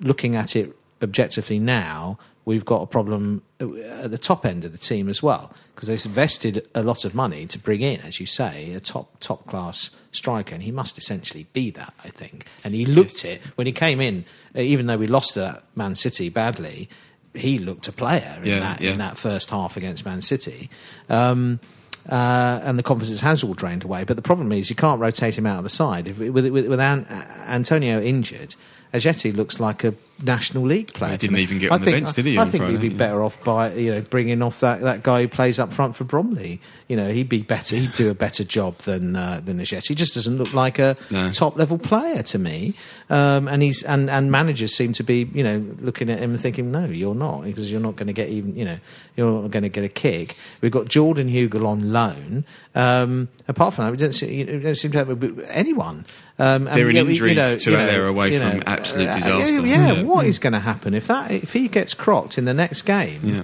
[0.00, 4.78] looking at it objectively now, we've got a problem at the top end of the
[4.78, 8.26] team as well because they've invested a lot of money to bring in, as you
[8.26, 12.46] say, a top top class striker, and he must essentially be that, I think.
[12.64, 14.24] And he looked it when he came in,
[14.54, 16.88] even though we lost to that Man City badly.
[17.34, 18.92] He looked a player in, Yeah, that, yeah.
[18.92, 20.70] in that first half against Man City.
[21.08, 21.60] Um,
[22.08, 24.04] uh, and the confidence has all drained away.
[24.04, 26.08] But the problem is you can't rotate him out of the side.
[26.08, 27.06] If, with with, with An,
[27.46, 28.54] Antonio injured,
[28.92, 31.12] Ajeti looks like a National League player.
[31.12, 32.88] He didn't even get I on the think- bench, did he, I think we'd Friday?
[32.88, 35.94] be better off by you know bringing off that, that guy who plays up front
[35.94, 36.60] for Bromley.
[36.88, 37.76] You know, he'd be better.
[37.76, 39.88] He'd do a better job than uh, than Ajeti.
[39.88, 41.30] He just doesn't look like a No.
[41.30, 42.74] top level player to me.
[43.10, 46.40] Um, and he's and, and managers seem to be you know looking at him and
[46.40, 48.78] thinking, no, you're not because you're not going to get even you know
[49.16, 50.34] you're not going to get a kick.
[50.62, 52.44] We've got Jordan Hugill on loan.
[52.74, 56.04] Um, apart from that, we don't, see, you know, we don't seem to have anyone.
[56.40, 58.38] Um, and, They're an yeah, we- injury you know, to you Haller know, away you
[58.40, 59.66] from know, absolute uh, disaster.
[59.66, 60.02] Yeah, Yeah.
[60.04, 63.20] what is going to happen if that if he gets crocked in the next game?
[63.24, 63.42] Yeah.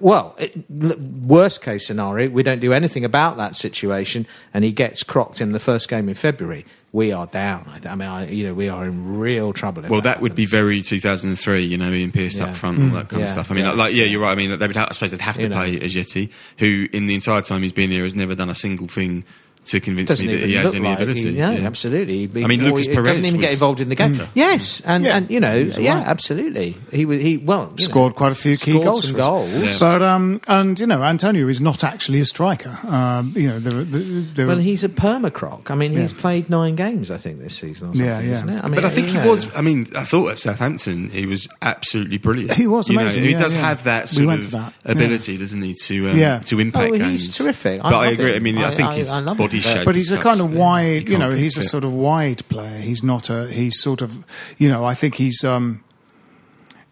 [0.00, 5.02] well, it, worst case scenario, we don't do anything about that situation, and he gets
[5.02, 6.64] crocked in the first game in February.
[6.92, 7.68] We are down.
[7.68, 9.84] I, I mean, I, you know, we are in real trouble.
[9.84, 12.46] if Well, that would be very 2003, you know, Ian Pearce Yeah.
[12.46, 13.50] up front, all that kind Yeah, of stuff.
[13.50, 13.72] I mean, yeah.
[13.72, 14.32] like, yeah, you're right.
[14.32, 15.56] I mean, they would have, I suppose they'd have to You know.
[15.56, 18.86] play Ajeti, who, in the entire time he's been here, has never done a single
[18.86, 19.24] thing
[19.66, 21.20] to convince Doesn't me that he has any like ability.
[21.22, 21.66] He, yeah, Yeah.
[21.66, 22.26] absolutely.
[22.28, 24.12] He- I mean, Lucas he Perez doesn't even get involved in the game.
[24.12, 24.28] better.
[24.34, 25.16] Yes, and, Yeah.
[25.16, 26.06] and you know, yeah, right.
[26.06, 26.76] absolutely.
[26.92, 29.06] He was he well you know, Scored quite a few key goals.
[29.06, 29.50] some goals.
[29.52, 29.76] Yeah.
[29.80, 32.78] But um, and you know, Antonio is not actually a striker.
[32.86, 35.70] Um, you know, there, there, there, Well, he's a permacroc.
[35.70, 36.20] I mean, he's Yeah.
[36.20, 38.32] played nine games, I think, this season or something, Yeah, yeah.
[38.34, 38.64] isn't it?
[38.64, 39.30] I mean, But I think he know.
[39.30, 39.46] was.
[39.56, 42.52] I mean, I thought at Southampton he was absolutely brilliant.
[42.54, 43.68] He was You know, amazing, he yeah, does yeah.
[43.68, 46.38] have that We sort went of that, ability, doesn't he, to um, Yeah.
[46.40, 47.26] to impact Oh, games.
[47.26, 47.82] he's terrific.
[47.82, 48.34] But I, agree.
[48.34, 51.08] I mean, I, I- think his body him, but- but he's a kind of wide,
[51.08, 52.78] you know, he's a sort of wide player.
[52.78, 54.24] He's not a, he's sort of,
[54.58, 55.82] you know, I think he's, um,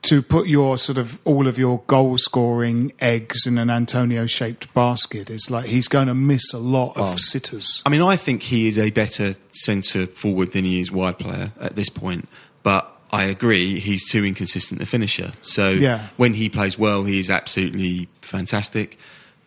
[0.03, 4.73] to put your sort of all of your goal scoring eggs in an Antonio shaped
[4.75, 7.83] basket is like he's going to miss a lot of sitters.
[7.87, 11.53] I mean, I think he is a better centre forward than he is wide player
[11.59, 12.29] at this point.
[12.63, 15.33] But I agree, he's too inconsistent a finisher.
[15.41, 16.09] So Yeah.
[16.19, 18.99] when he plays well, he is absolutely fantastic.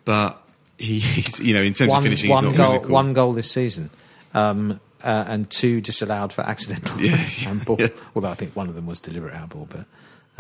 [0.06, 0.42] But
[0.78, 2.90] he, he's, you know, in terms one, of finishing, one goal, physical.
[2.90, 3.90] one goal this season,
[4.34, 7.78] um, uh, and two disallowed for accidental Yeah, handball.
[7.80, 7.88] yeah.
[8.16, 9.86] Although I think one of them was deliberate handball, but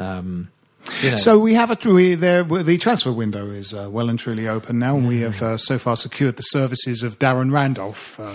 [0.03, 0.49] um,
[1.03, 2.43] you know, So we have a we, there.
[2.43, 5.77] The transfer window is uh, well and truly open now, and we have uh, so
[5.77, 8.33] far secured the services of Darren Randolph, uh,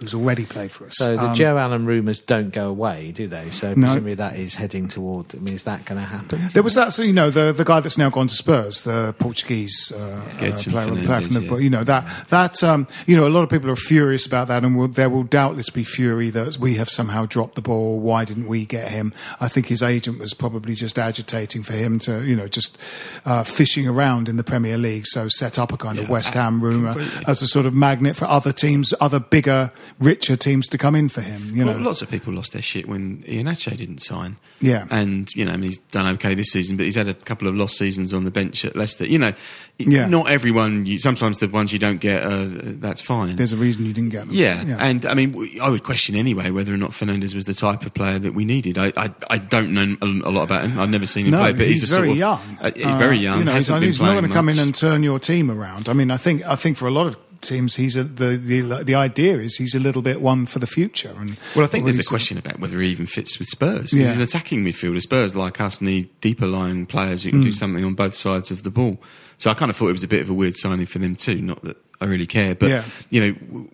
[0.00, 0.94] who's already played for us.
[0.96, 3.50] so the Um, Joe Allen rumours don't go away, do they?
[3.50, 3.86] So No.
[3.88, 5.34] presumably that is heading toward.
[5.34, 6.40] I mean, is that going to happen?
[6.52, 9.14] There was that, so, you know, the the guy that's now gone to Spurs, the
[9.18, 11.58] Portuguese uh, uh, player, player Fernandes, from the, yeah.
[11.58, 14.64] you know that that um, you know a lot of people are furious about that,
[14.64, 18.00] and will, there will doubtless be fury that we have somehow dropped the ball.
[18.00, 19.12] Why didn't we get him?
[19.40, 22.78] I think his agent was probably just agitating for him to, you know, just
[23.24, 26.60] uh, fishing around in the Premier League, so set up a kind of West Ham
[26.60, 26.94] rumour
[27.26, 31.08] as a sort of magnet for other teams, other bigger, richer teams to come in
[31.08, 31.50] for him.
[31.56, 34.36] You Well, know, lots of people lost their shit when Iheanacho didn't sign.
[34.60, 34.86] Yeah.
[34.90, 37.48] and you know, I mean, he's done okay this season, but he's had a couple
[37.48, 39.04] of lost seasons on the bench at Leicester.
[39.06, 39.32] You know,
[39.78, 40.06] Yeah.
[40.06, 40.86] not everyone.
[40.86, 43.36] You, sometimes the ones you don't get, uh, that's fine.
[43.36, 44.30] there's a reason you didn't get them.
[44.34, 44.64] Yeah.
[44.80, 47.92] and I mean, I would question anyway whether or not Fernandes was the type of
[47.92, 48.78] player that we needed.
[48.78, 50.78] I, I, I don't know a, a lot about him.
[50.78, 52.58] I've never seen him No, play, but he's, he's, very sort of, young.
[52.60, 53.38] Uh, he's very Uh, young.
[53.38, 55.88] You know, he's, he's not going to come in and turn your team around.
[55.88, 58.84] I mean, I think I think for a lot of teams, he's a, the, the
[58.84, 61.14] the idea is he's a little bit one for the future.
[61.18, 63.38] And Well, I think there's a really sort of- question about whether he even fits
[63.38, 63.92] with Spurs.
[63.92, 64.06] Yeah.
[64.08, 65.00] He's an attacking midfielder.
[65.02, 67.44] Spurs, like us, need deeper lying players who can Hmm.
[67.46, 68.98] do something on both sides of the ball.
[69.36, 71.16] So I kind of thought it was a bit of a weird signing for them
[71.16, 71.42] too.
[71.42, 72.84] Not that I really care, but Yeah.
[73.10, 73.68] you know,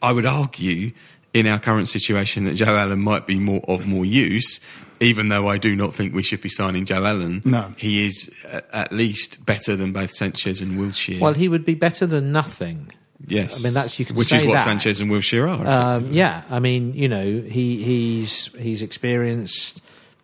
[0.00, 0.92] I would argue
[1.34, 4.60] in our current situation that Joe Allen might be more of more use.
[5.00, 7.74] Even though I do not think we should be signing Joe Allen, No.
[7.76, 11.20] he is uh, at least better than both Sanchez and Wilshere.
[11.20, 12.90] Well, he would be better than nothing.
[13.26, 14.64] yes, I mean, that's- you can which say is what that.
[14.64, 15.96] Sanchez and Wilshere are.
[15.96, 19.82] Um, yeah, I mean, you know, he he's he's experienced.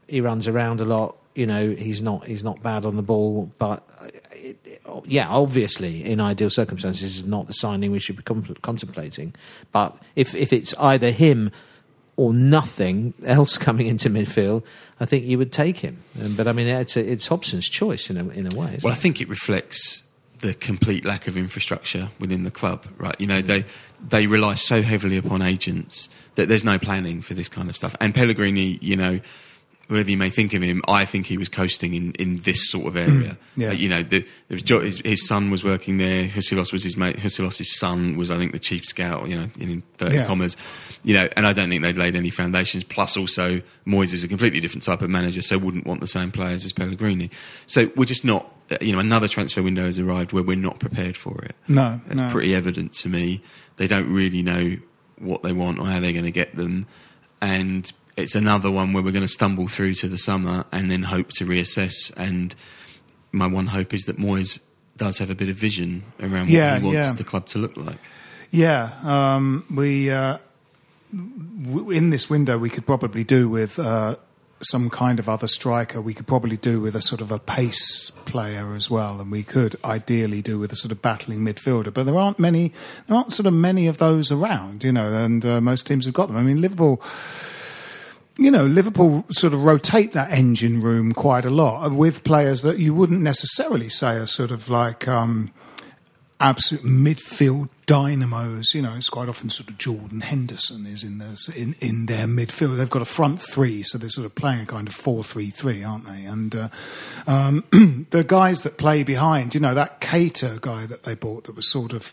[0.09, 1.17] He runs around a lot.
[1.35, 5.29] You know, he's not he's not bad on the ball, but uh, it, it- yeah,
[5.29, 9.35] obviously, in ideal circumstances, is not the signing we should be com- contemplating.
[9.73, 11.53] But if if it's either him
[12.21, 14.63] or nothing else coming into midfield,
[15.01, 15.97] I think you would take him.
[16.23, 18.67] Um, but I mean, it's a, it's Hobson's choice in a in a way.
[18.75, 20.03] isn't Well, I think it reflects
[20.41, 23.17] the complete lack of infrastructure within the club, right?
[23.19, 23.65] You know, they
[24.09, 27.95] they rely so heavily upon agents that there's no planning for this kind of stuff.
[28.01, 29.21] And Pellegrini, you know,
[29.89, 32.87] whatever you may think of him, I think he was coasting in, in this sort
[32.87, 33.37] of area.
[33.57, 33.71] yeah.
[33.71, 36.29] Uh, you know, the, there was jo- his, his son was working there.
[36.29, 37.17] Husillos was his mate.
[37.17, 39.29] Husillos' son was, I think, the chief scout.
[39.29, 40.27] You know, in inverted Yeah.
[40.27, 40.57] commas.
[41.03, 42.85] You know, and I don't think they'd laid any foundations.
[42.85, 46.31] Plus, also, Moyes is a completely different type of manager, so wouldn't want the same
[46.31, 47.31] players as Pellegrini.
[47.67, 48.53] So we're just not.
[48.81, 51.57] You know, another transfer window has arrived where we're not prepared for it.
[51.67, 52.29] No, it's no.
[52.31, 53.43] pretty evident to me.
[53.77, 54.77] They don't really know
[55.19, 56.87] what they want or how they're going to get them,
[57.41, 61.05] and it's another one where we're going to stumble through to the summer and then
[61.05, 62.13] hope to reassess.
[62.17, 62.55] And
[63.33, 64.61] my one hope is that Moyes
[64.97, 67.15] does have a bit of vision around what Yeah, he wants yeah.
[67.15, 67.99] the club to look like.
[68.51, 70.39] Yeah, um, we uh,
[71.13, 74.17] in this window we could probably do with uh,
[74.61, 76.01] some kind of other striker.
[76.01, 79.43] We could probably do with a sort of a pace player as well, and we
[79.43, 81.93] could ideally do with a sort of battling midfielder.
[81.93, 82.73] But there aren't many.
[83.07, 85.13] There aren't sort of many of those around, you know.
[85.13, 86.37] And uh, most teams have got them.
[86.37, 87.03] I mean, Liverpool.
[88.39, 92.79] You know, Liverpool sort of rotate that engine room quite a lot with players that
[92.79, 95.07] you wouldn't necessarily say are sort of like.
[95.09, 95.53] Um,
[96.41, 98.75] absolute midfield dynamos.
[98.75, 102.27] You know, it's quite often sort of Jordan Henderson is in their, in, in their
[102.27, 102.77] midfield.
[102.77, 106.07] They've got a front three, so they're sort of playing a kind of four-three-three, aren't
[106.07, 106.25] they?
[106.25, 106.69] And uh,
[107.27, 107.65] um,
[108.11, 111.71] the guys that play behind, you know, that Keita guy that they bought that was
[111.71, 112.13] sort of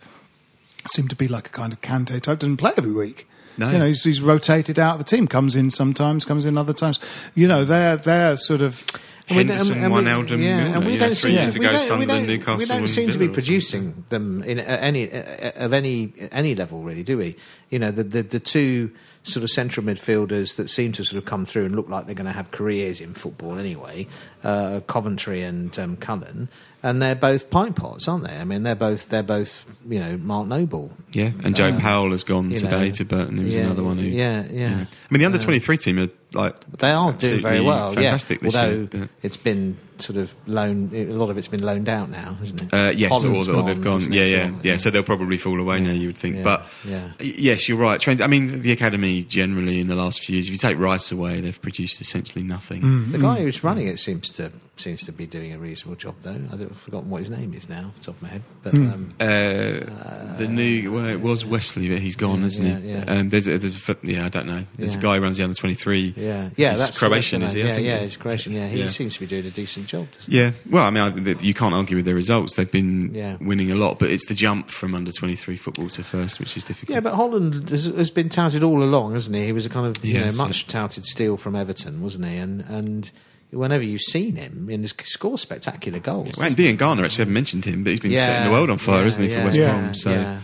[0.86, 3.28] seemed to be like a kind of Kante type, doesn't play every week.
[3.58, 3.72] No.
[3.72, 6.74] You know, he's, he's rotated out of the team, comes in sometimes, comes in other
[6.74, 7.00] times.
[7.34, 10.78] You know, they're they're sort of And we don't- Henderson, and we- Wijnaldum, yeah, Milner,
[10.78, 12.78] and we don't three seem years to, ago, we don't, we Sunderland, Newcastle we don't
[12.80, 17.04] and seem to be producing them in at any uh, of any any level, really,
[17.04, 17.36] do we?
[17.70, 18.92] You know, the, the the two
[19.24, 22.16] sort of central midfielders that seem to sort of come through and look like they're
[22.16, 24.08] going to have careers in football anyway,
[24.46, 26.48] uh, Coventry and um, Cullen,
[26.82, 28.38] and they're both pint pots, aren't they?
[28.38, 30.92] I mean, they're both they're both you know Mark Noble.
[31.12, 33.38] Yeah, and Joe Uh, Powell has gone today know, to Burton.
[33.40, 34.08] He was yeah, another one who.
[34.08, 34.68] yeah, yeah.
[34.68, 37.94] I mean, the under twenty three team are like They are doing very well.
[37.94, 38.46] fantastic yeah.
[38.48, 38.88] this Although year.
[38.92, 40.92] but- it's been sort of loan.
[40.94, 42.72] A lot of it's been loaned out now, hasn't it?
[42.72, 43.98] Uh, yes, or, Holland's or they've gone.
[44.02, 45.90] isn't Yeah, yeah, yeah, So they'll probably fall away now.
[45.92, 47.08] You would think, Yeah, but yeah.
[47.20, 48.00] yes, you're right.
[48.00, 48.22] Trends.
[48.22, 51.42] I mean, the academy generally in the last few years, if you take Rice away,
[51.42, 52.82] they've produced essentially nothing.
[52.84, 53.12] Mm.
[53.14, 56.40] The guy who's running it seems to seems to be doing a reasonable job, though.
[56.54, 58.44] I've forgotten what his name is now, off the top of my head.
[58.62, 58.90] But Hmm.
[58.92, 62.90] um, Uh, the new well, it was Wesley, but he's gone, Yeah, hasn't he?
[62.92, 63.12] yeah, yeah.
[63.12, 64.64] Um, there's, a, there's, a, f- yeah, I don't know.
[64.78, 66.14] There's a guy who runs the under twenty three.
[66.18, 67.64] Yeah, yeah, he's that's Croatian, that's is the he?
[67.64, 67.76] I name.
[67.76, 68.54] think Yeah, yeah, he's Croatian.
[68.54, 68.88] Yeah, he Yeah.
[68.90, 70.08] seems to be doing a decent job.
[70.12, 70.40] doesn't he?
[70.40, 72.56] Yeah, well, I mean, I, th- you can't argue with the results.
[72.56, 73.38] They've been Yeah.
[73.40, 76.64] winning a lot, but it's the jump from under 23 football to first, which is
[76.64, 76.96] difficult.
[76.96, 79.46] Yeah, but Holland has, has been touted all along, hasn't he?
[79.46, 82.38] He was a kind of you Yes, know much touted steal from Everton, wasn't he?
[82.38, 83.12] And and
[83.52, 86.34] whenever you've seen him, and he scores spectacular goals.
[86.38, 88.78] Well, and Diangana actually haven't mentioned him, but he's been Yeah, setting the world on
[88.78, 89.96] fire, yeah, isn't he, for yeah, West yeah, Brom?
[89.96, 90.38] So,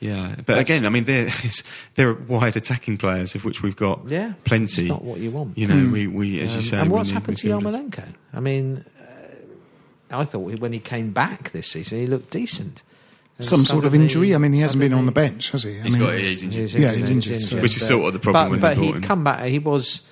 [0.00, 0.10] yeah.
[0.28, 0.34] yeah.
[0.36, 1.62] But That's- again, I mean, they're it's,
[1.94, 4.82] they're wide attacking players, of which we've got Yeah, plenty.
[4.82, 5.56] It's not what you want.
[5.58, 7.90] You know, we, we as you Um, say, and what's need happened to midfielders.
[7.90, 8.14] Yarmolenko?
[8.32, 12.82] I mean, uh, I thought when he came back this season, he looked decent.
[13.36, 14.32] And Some sort of injury.
[14.32, 15.80] I mean, he hasn't been on the bench, has he?
[15.80, 16.60] I He's mean, got he's injured.
[16.62, 18.76] He's Yeah, injured, he's injured, Which is but- sort of the problem But, when but
[18.76, 19.02] he'd him.
[19.02, 19.44] come back.
[19.46, 20.02] He was.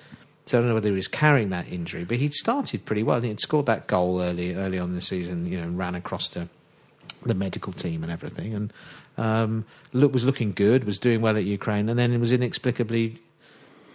[0.45, 3.21] So I don't know whether he was carrying that injury, but he'd started pretty well.
[3.21, 5.45] He'd scored that goal early, early on in the season.
[5.45, 6.49] You know, and ran across to
[7.25, 8.73] the medical team and everything, and
[9.17, 10.85] um, look was looking good.
[10.85, 13.19] Was doing well at Ukraine, and then it was inexplicably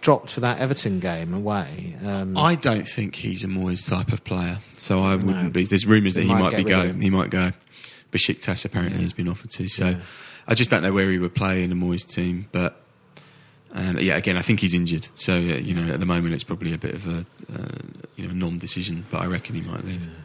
[0.01, 1.95] dropped for that Everton game away.
[2.05, 5.65] Um, I don't think he's a Moyes type of player, so I wouldn't be.
[5.65, 6.89] There's rumours that he might might be get rid of go.
[6.89, 7.01] him.
[7.01, 7.51] He might go.
[8.11, 9.67] Besiktas apparently has been offered to.
[9.67, 9.95] So
[10.47, 12.47] I just don't know where he would play in a Moyes team.
[12.51, 12.81] But
[13.73, 15.07] um, yeah, again, I think he's injured.
[15.15, 17.67] So uh, you know, at the moment, it's probably a bit of a uh,
[18.15, 19.05] you know non-decision.
[19.11, 20.01] But I reckon he might leave.
[20.01, 20.18] Yeah,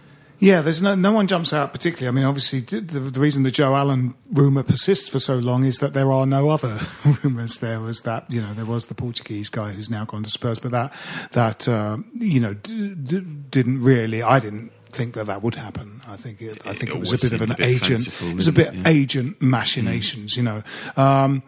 [0.44, 2.08] there's no no one jumps out particularly.
[2.08, 5.78] I mean, obviously, the, the reason the Joe Allen rumor persists for so long is
[5.78, 6.78] that there are no other
[7.22, 7.58] rumors.
[7.58, 10.58] There was that you know there was the Portuguese guy who's now gone to Spurs,
[10.58, 10.92] but that
[11.32, 13.20] that uh, you know d- d-
[13.50, 14.22] didn't really.
[14.22, 16.00] I didn't think that that would happen.
[16.06, 18.08] I think it, I think it was a bit of an bit agent.
[18.22, 18.74] It was a bit?
[18.74, 18.82] Yeah.
[18.86, 20.36] agent machinations.
[20.36, 20.62] You know.
[20.96, 21.42] Um,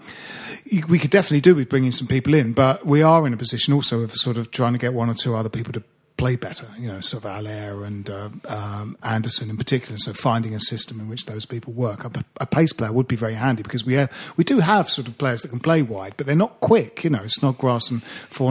[0.89, 3.73] we could definitely do with bringing some people in, but we are in a position
[3.73, 5.83] also of sort of trying to get one or two other people to
[6.17, 6.67] play better.
[6.79, 9.99] You know, sort of Haller and uh, um, Anderson in particular.
[9.99, 12.05] So finding a system in which those people work.
[12.05, 15.09] A, a pace player would be very handy because we have, we do have sort
[15.09, 17.05] of players that can play wide, but they're not quick.
[17.05, 18.03] You know, Snodgrass and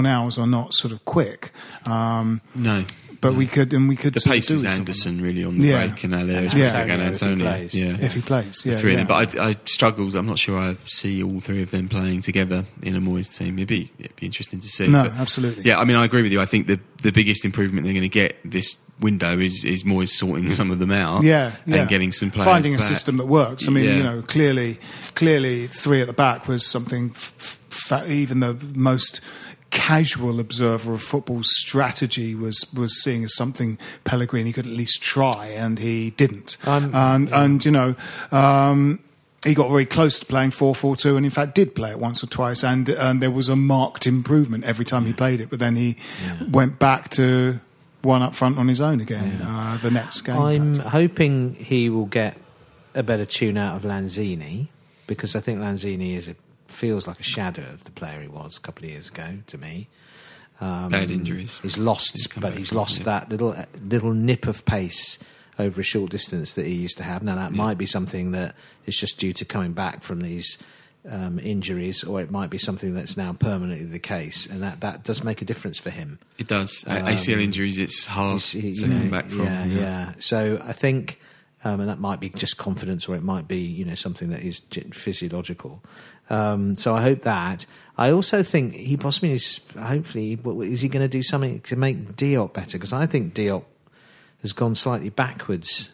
[0.05, 1.51] Hours are not sort of quick.
[1.87, 2.85] Um, No.
[3.21, 4.79] But we could and we could The sort of pace is with someone.
[4.81, 5.87] Anderson really on the Yeah.
[5.87, 6.71] break, and Haller is Yeah.
[6.71, 7.45] probably Antonio, if he Antonio.
[7.45, 7.73] plays.
[7.75, 7.97] Yeah.
[8.05, 8.61] if he plays.
[8.63, 9.01] the Yeah, three yeah.
[9.01, 9.17] of them.
[9.17, 10.15] But I, I struggled.
[10.15, 13.57] I'm not sure I see all three of them playing together in a Moyes team.
[13.57, 14.87] It'd be, it'd be interesting to see.
[14.87, 15.63] No, But, absolutely.
[15.65, 16.41] Yeah, I mean, I agree with you.
[16.41, 20.09] I think the the biggest improvement they're going to get this window is is Moyes
[20.09, 21.23] sorting some of them out.
[21.23, 21.77] yeah, yeah.
[21.77, 22.87] and getting some players finding a back.
[22.87, 23.67] system that works.
[23.67, 23.97] I mean, Yeah.
[23.97, 24.79] you know, clearly,
[25.13, 27.11] clearly, three at the back was something.
[27.13, 27.59] F-
[27.91, 29.21] f- even the most
[29.75, 35.47] casual observer of football strategy was was seeing as something Pellegrini could at least try,
[35.47, 36.57] and he didn't.
[36.65, 37.95] Um, and and you know.
[38.31, 39.01] Um,
[39.43, 42.25] he got very close to playing 4-4-2 and in fact did play it once or
[42.25, 45.75] twice and, and there was a marked improvement every time he played it but then
[45.75, 45.97] he
[46.49, 47.59] went back to
[48.01, 52.07] one up front on his own again uh, the next game I'm hoping he will
[52.07, 52.39] get
[52.95, 54.69] a better tune out of Lanzini
[55.05, 56.35] because I think Lanzini is a,
[56.67, 59.57] feels like a shadow of the player he was a couple of years ago to
[59.57, 59.87] me.
[60.61, 61.59] Um, Bad injuries.
[61.61, 63.05] He's lost, He's but he's lost yeah.
[63.05, 65.19] that little little nip of pace
[65.59, 67.23] over a short distance that he used to have.
[67.23, 68.55] Now that might be something that
[68.85, 70.57] is just due to coming back from these.
[71.07, 75.03] Um, injuries, or it might be something that's now permanently the case, and that, that
[75.03, 76.17] does make a difference for him.
[76.39, 76.83] It does.
[76.87, 79.43] Um, ACL injuries, it's hard to come back from.
[79.43, 80.13] Yeah, yeah.
[80.17, 81.19] So I think,
[81.65, 84.41] um, and that might be just confidence, or it might be you know something that
[84.43, 84.61] is
[84.93, 85.83] physiological.
[86.29, 87.65] Um, so I hope that.
[87.97, 89.59] I also think he possibly is.
[89.79, 92.77] Hopefully, is he going to do something to make Diop better?
[92.77, 93.63] Because I think Diop
[94.41, 95.91] has gone slightly backwards.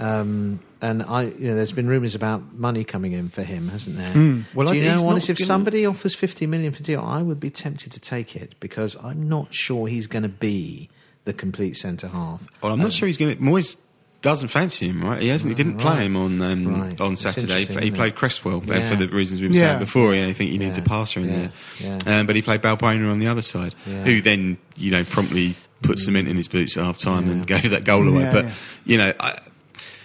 [0.00, 3.96] Um, and I, you know, there's been rumours about money coming in for him, hasn't
[3.96, 4.10] there?
[4.10, 4.40] Hmm.
[4.52, 7.04] Well, do I- you know, he's honest, if gonna- somebody offers 50 million for Diop,
[7.06, 10.88] I would be tempted to take it because I'm not sure he's going to be
[11.24, 12.46] the complete centre half.
[12.60, 13.42] Well, I'm not sure he's going to.
[13.42, 13.80] Moyes
[14.24, 15.22] doesn't fancy him, right?
[15.22, 15.50] He hasn't.
[15.50, 17.00] He didn't play him on um, Right.
[17.00, 17.46] on Saturday.
[17.46, 18.16] He, interesting, he played it?
[18.16, 18.90] Cresswell Yeah.
[18.90, 19.60] for the reasons we were Yeah.
[19.60, 20.14] saying before.
[20.14, 21.36] You know, I think he needs a passer in Yeah.
[21.36, 21.98] there.
[22.06, 22.20] Yeah.
[22.20, 24.02] Um, but he played Balbuena on the other side, Yeah.
[24.04, 27.70] who then you know promptly put cement in his boots at half time and gave
[27.70, 28.22] that goal away.
[28.22, 28.50] Yeah, but yeah.
[28.86, 29.38] you know, I,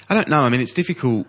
[0.09, 0.41] I don't know.
[0.41, 1.25] I mean, it's difficult.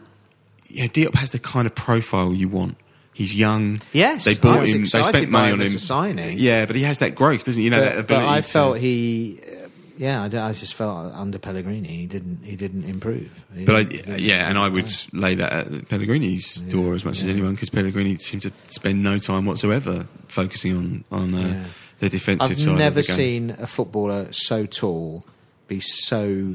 [0.68, 2.76] You know, Diop has the kind of profile you want.
[3.12, 3.80] He's young.
[3.92, 4.82] Yes, they bought I was him.
[4.82, 5.68] They spent money on him.
[5.78, 6.38] signing.
[6.38, 7.64] Yeah, but he has that growth, doesn't he?
[7.64, 8.34] You know, that but, but ability.
[8.34, 9.59] I to- felt he, uh,
[10.00, 13.44] yeah, I just felt under Pellegrini he didn't he didn't improve.
[13.54, 17.20] He But I, didn't- yeah, and I would lay that at Pellegrini's door as much
[17.20, 21.64] as anyone because Pellegrini seemed to spend no time whatsoever focusing on on uh, Yeah.
[22.00, 22.78] the defensive I've side.
[22.78, 23.16] never of the game.
[23.16, 25.24] seen a footballer so tall
[25.68, 26.54] be so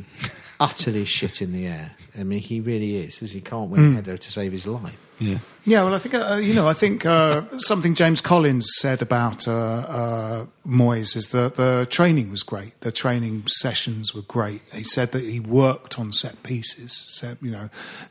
[0.59, 1.91] utterly shit in the air.
[2.17, 4.97] I mean, he really is, as he can't win a header to save his life.
[5.19, 5.39] Yeah.
[5.65, 6.67] Yeah, well, I think uh, you know.
[6.67, 12.31] I think uh, something James Collins said about uh, uh, Moyes is that the training
[12.31, 12.79] was great.
[12.81, 14.61] The training sessions were great.
[14.73, 16.91] He said that he worked on set pieces.
[16.93, 17.69] Said you know,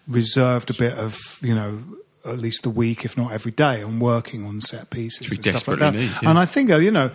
[0.09, 1.83] reserved a bit of you know
[2.25, 5.59] at least a week, if not every day, on working on set pieces Which and
[5.59, 5.95] stuff like that.
[5.95, 6.31] need, yeah.
[6.31, 7.11] And I think uh, you know,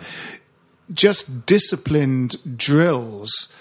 [0.92, 3.52] just disciplined drills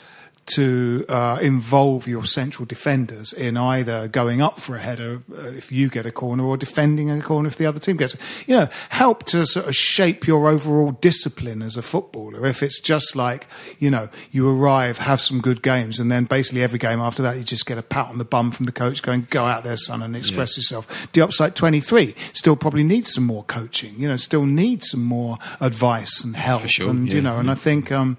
[0.56, 5.72] to uh, involve your central defenders in either going up for a header uh, if
[5.72, 8.22] you get a corner or defending a corner if the other team gets it.
[8.48, 12.46] You know, help to sort of shape your overall discipline as a footballer.
[12.46, 13.48] If it's just like,
[13.78, 17.38] you know, you arrive, have some good games, and then basically every game after that
[17.38, 19.78] you just get a pat on the bum from the coach going, go out there,
[19.78, 21.12] son, and express yourself.
[21.12, 25.38] Diop's like 23, still probably needs some more coaching, you know, still needs some more
[25.60, 26.68] advice and help.
[26.68, 27.52] sure, and, you yeah, know, and yeah.
[27.52, 28.18] I think, um,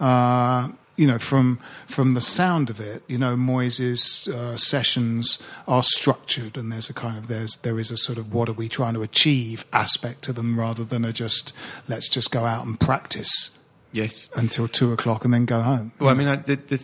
[0.00, 5.82] uh, you know, from from the sound of it, you know, Moyes' uh, sessions are
[5.82, 8.68] structured, and there's a kind of there's there is a sort of what are we
[8.68, 11.54] trying to achieve aspect to them, rather than a just
[11.88, 13.58] let's just go out and practice
[13.92, 14.28] Yes.
[14.36, 15.92] until two o'clock and then go home.
[15.98, 16.80] Well, I mean, I, the, the,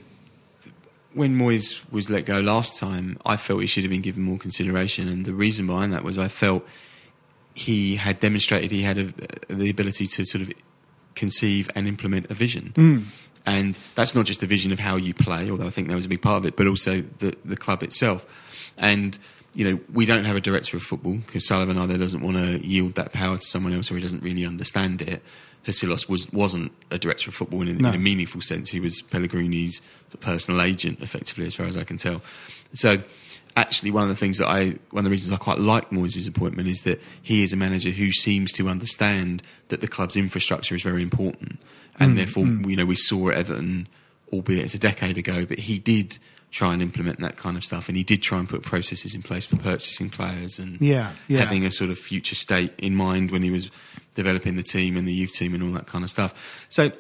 [1.15, 4.39] when Moyes was let go last time, I felt he should have been given more
[4.39, 6.67] consideration, and the reason behind that was I felt
[7.55, 9.13] he had demonstrated he had a,
[9.53, 10.53] the ability to sort of
[11.19, 12.73] conceive and implement a vision.
[12.75, 12.99] Hmm.
[13.45, 16.05] And that's not just the vision of how you play, although I think that was
[16.07, 18.27] a big part of it, but also the, the club itself.
[18.77, 19.19] And,
[19.55, 22.67] you know, we don't have a director of football because Sullivan either doesn't want to
[22.67, 25.23] yield that power to someone else or he doesn't really understand it.
[25.67, 27.89] Husillos was, wasn't a director of football in, No.
[27.89, 28.69] in a meaningful sense.
[28.71, 29.81] He was Pellegrini's
[30.21, 32.23] personal agent, effectively, as far as I can tell.
[32.75, 33.03] So,
[33.59, 36.29] actually, one of the things that I, one of the reasons I quite like Moyes'
[36.29, 40.75] appointment is that he is a manager who seems to understand that the club's infrastructure
[40.75, 41.59] is very important,
[41.99, 42.69] and hmm, therefore, hmm.
[42.69, 43.89] you know, we saw at Everton,
[44.33, 46.19] albeit it's a decade ago, but he did
[46.51, 49.23] try and implement that kind of stuff, and he did try and put processes in
[49.23, 51.41] place for purchasing players and Yeah, yeah.
[51.41, 53.71] having a sort of future state in mind when he was
[54.15, 56.67] developing the team and the youth team and all that kind of stuff.
[56.71, 56.93] So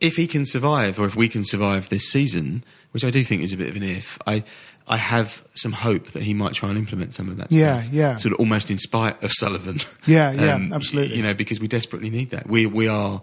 [0.00, 3.42] if he can survive, or if we can survive this season, which I do think
[3.42, 4.44] is a bit of an if, I
[4.86, 7.92] I have some hope that he might try and implement some of that Yeah, stuff.
[7.92, 8.16] yeah.
[8.16, 9.78] Sort of almost in spite of Sullivan.
[10.06, 11.16] Yeah, yeah, absolutely.
[11.16, 12.46] You know, because we desperately need that.
[12.48, 13.22] We we are.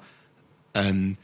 [0.73, 1.17] Um,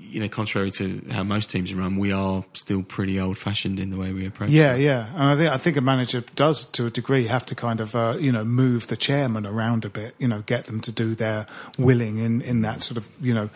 [0.00, 3.90] you know, contrary to how most teams are run, we are still pretty old-fashioned in
[3.90, 4.48] the way we approach.
[4.48, 4.80] Yeah, it.
[4.80, 7.80] yeah, and I think I think a manager does to a degree have to kind
[7.80, 10.92] of uh, you know move the chairman around a bit, you know, get them to
[10.92, 11.46] do their
[11.78, 13.50] willing in in that sort of you know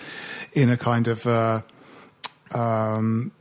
[0.53, 1.27] in a kind of.
[1.27, 1.63] Uh,
[2.53, 3.33] um,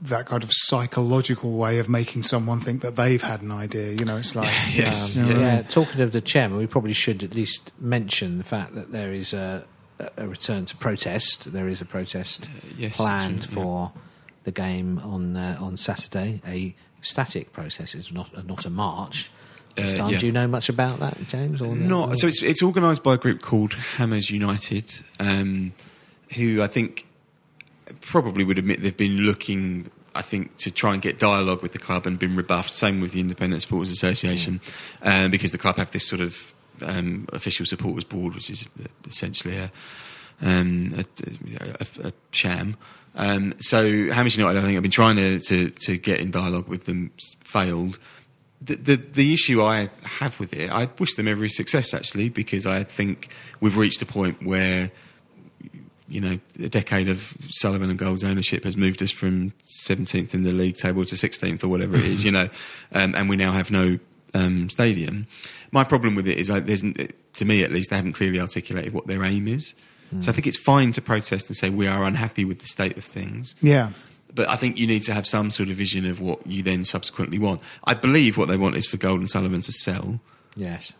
[0.00, 3.92] that kind of psychological way of making someone think that they've had an idea.
[3.92, 5.16] You know, it's like Yes.
[5.16, 5.34] you know Yeah.
[5.34, 5.56] what I mean?
[5.56, 9.12] Yeah, talking of the chairman, we probably should at least mention the fact that there
[9.12, 9.64] is a,
[10.16, 11.52] a return to protest.
[11.52, 13.64] There is a protest yes, planned that's right, yeah.
[13.64, 13.92] for
[14.44, 16.40] the game on uh, on Saturday.
[16.46, 19.30] A static protest is not uh, not a march.
[19.74, 20.18] This Uh, time, yeah.
[20.20, 21.60] do you know much about that, James?
[21.60, 25.72] Or No, so it's it's organised by a group called Hammers United, um,
[26.36, 27.05] who I think
[28.00, 31.78] probably would admit they've been looking, I think, to try and get dialogue with the
[31.78, 32.70] club and been rebuffed.
[32.70, 34.60] Same with the Independent Supporters Association,
[35.02, 38.66] um, because the club have this sort of um, official supporters board, which is
[39.06, 39.70] essentially a
[40.42, 41.04] um, a,
[41.80, 42.76] a, a sham.
[43.14, 46.68] Um, so Hammers United, I think, have been trying to, to, to get in dialogue
[46.68, 47.10] with them,
[47.42, 47.98] failed.
[48.60, 52.66] The, the the issue I have with it, I wish them every success actually, because
[52.66, 53.28] I think
[53.60, 54.90] we've reached a point where
[56.08, 60.42] you know, a decade of Sullivan and Gold's ownership has moved us from 17th in
[60.42, 62.48] the league table to 16th or whatever it is, you know,
[62.92, 63.98] um, and we now have no
[64.34, 65.26] um, stadium.
[65.72, 68.92] My problem with it is, I, there's, to me at least, they haven't clearly articulated
[68.92, 69.74] what their aim is.
[70.20, 72.96] So I think it's fine to protest and say we are unhappy with the state
[72.96, 73.54] of things.
[73.60, 73.90] yeah.
[74.34, 76.84] But I think you need to have some sort of vision of what you then
[76.84, 77.62] subsequently want.
[77.84, 80.20] I believe what they want is for Gold and Sullivan to sell
[80.54, 80.92] yes.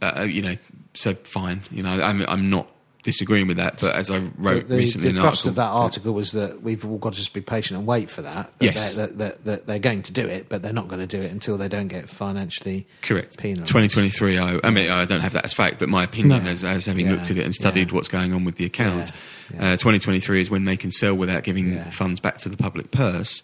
[0.00, 0.56] uh, you know,
[0.94, 1.62] so fine.
[1.72, 2.68] You know, I'm, I'm not
[3.06, 3.80] disagreeing with that.
[3.80, 6.60] But as I wrote the, the, recently the thrust article, of that article was that
[6.62, 8.50] we've all got to just be patient and wait for that.
[8.58, 8.96] that Yes.
[8.96, 11.30] they're, that, that, they're going to do it, but they're not going to do it
[11.30, 13.38] until they don't get financially correct.
[13.38, 13.68] penalised.
[13.68, 14.38] 2023.
[14.38, 16.50] I, I mean, I don't have that as fact, but my opinion, No.
[16.50, 17.94] as, as having Yeah, looked at it and studied yeah.
[17.94, 19.12] what's going on with the account,
[19.54, 19.74] Yeah.
[19.74, 23.42] Uh, 2023 is when they can sell without giving funds back to the public purse.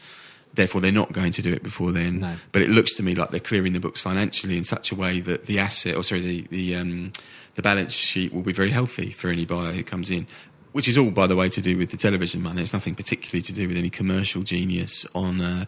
[0.54, 2.20] Therefore, they're not going to do it before then.
[2.20, 2.34] No.
[2.50, 5.20] But it looks to me like they're clearing the books financially in such a way
[5.20, 7.12] that the asset, or sorry, the the um,
[7.54, 10.26] the balance sheet will be very healthy for any buyer who comes in.
[10.72, 12.62] Which is all, by the way, to do with the television money.
[12.62, 15.64] It's nothing particularly to do with any commercial genius on uh,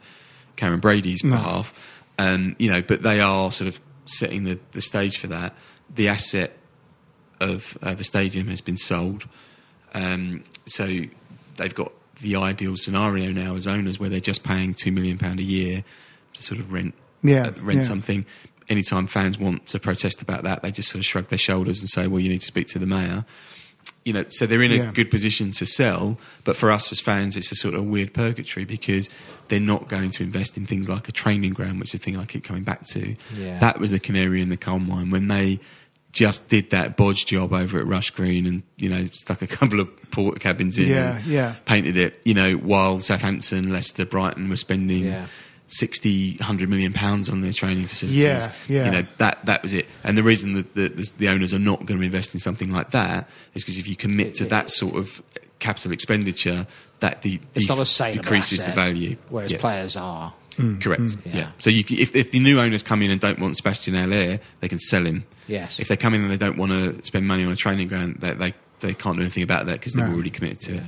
[0.57, 1.75] Karen Brady's behalf.
[2.19, 5.55] Um, you know, but they are sort of setting the, the stage for that.
[5.95, 6.57] The asset
[7.39, 9.27] of uh, the stadium has been sold,
[9.93, 10.87] um, so
[11.57, 15.39] they've got the ideal scenario now as owners, where they're just paying two million pound
[15.39, 15.85] a year
[16.33, 17.85] to sort of rent Yeah, uh, rent yeah.
[17.85, 18.25] something.
[18.69, 21.89] Anytime fans want to protest about that, they just sort of shrug their shoulders and
[21.89, 23.25] say, "Well, you need to speak to the mayor."
[24.07, 24.91] You know, so they're in a Yeah.
[24.93, 28.65] good position to sell, but for us as fans, it's a sort of weird purgatory
[28.65, 29.09] because
[29.49, 32.17] they're not going to invest in things like a training ground, which is the thing
[32.19, 33.15] I keep coming back to.
[33.37, 33.59] Yeah.
[33.61, 35.59] That was the canary in the coal mine when they
[36.13, 39.81] just did that bodge job over at Rush Green and you know stuck a couple
[39.81, 41.55] of port cabins in, Yeah, and yeah.
[41.67, 42.23] painted it.
[42.25, 45.05] You know, while Southampton, Leicester, Brighton were spending.
[45.07, 45.27] Yeah.
[45.69, 48.23] 60, 100 million pounds on their training facilities.
[48.23, 48.85] Yeah, yeah.
[48.87, 49.87] You know, that, that was it.
[50.05, 52.71] And the reason that the, the, the owners are not going to invest in something
[52.71, 55.23] like that is because if you commit to that sort of
[55.59, 56.67] capital expenditure,
[57.01, 59.17] that de- It's de- not a saleable decreases the value.
[59.31, 59.59] Whereas Yeah.
[59.59, 60.33] players are.
[60.57, 61.17] Mm, Correct.
[61.25, 61.37] Yeah.
[61.37, 61.49] Yeah.
[61.59, 64.69] So you, if, if the new owners come in and don't want Sébastien Haller, they
[64.69, 65.25] can sell him.
[65.49, 65.81] Yes.
[65.81, 68.19] If they come in and they don't want to spend money on a training ground,
[68.21, 70.13] they, they, they can't do anything about that because they've No.
[70.15, 70.83] already committed to it.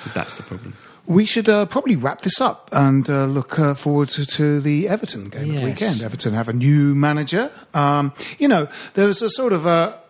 [0.00, 0.74] So that's the problem.
[1.06, 4.88] We should uh, probably wrap this up and uh, look uh, forward to, to the
[4.88, 6.02] Everton game of the weekend.
[6.02, 7.50] Everton have a new manager.
[7.74, 10.00] Um, you know, there was a sort of a,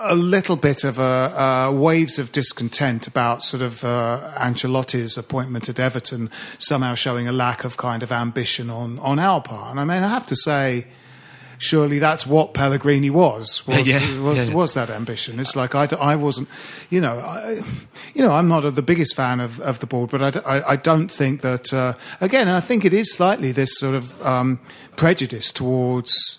[0.00, 5.68] a little bit of a, uh, waves of discontent about sort of uh, Ancelotti's appointment
[5.70, 9.70] at Everton somehow showing a lack of kind of ambition on, on our part.
[9.70, 10.86] And I mean, I have to say,
[11.60, 13.64] surely that's what Pellegrini was.
[13.68, 14.54] Was, Yeah, was, yeah.
[14.54, 15.38] was that ambition?
[15.38, 16.48] It's like I, I wasn't,
[16.88, 17.60] you know, I,
[18.14, 21.10] you know, I'm not the biggest fan of, of the board, but I I don't
[21.10, 21.72] think that.
[21.72, 24.58] Uh, again, I think it is slightly this sort of um,
[24.96, 26.38] prejudice towards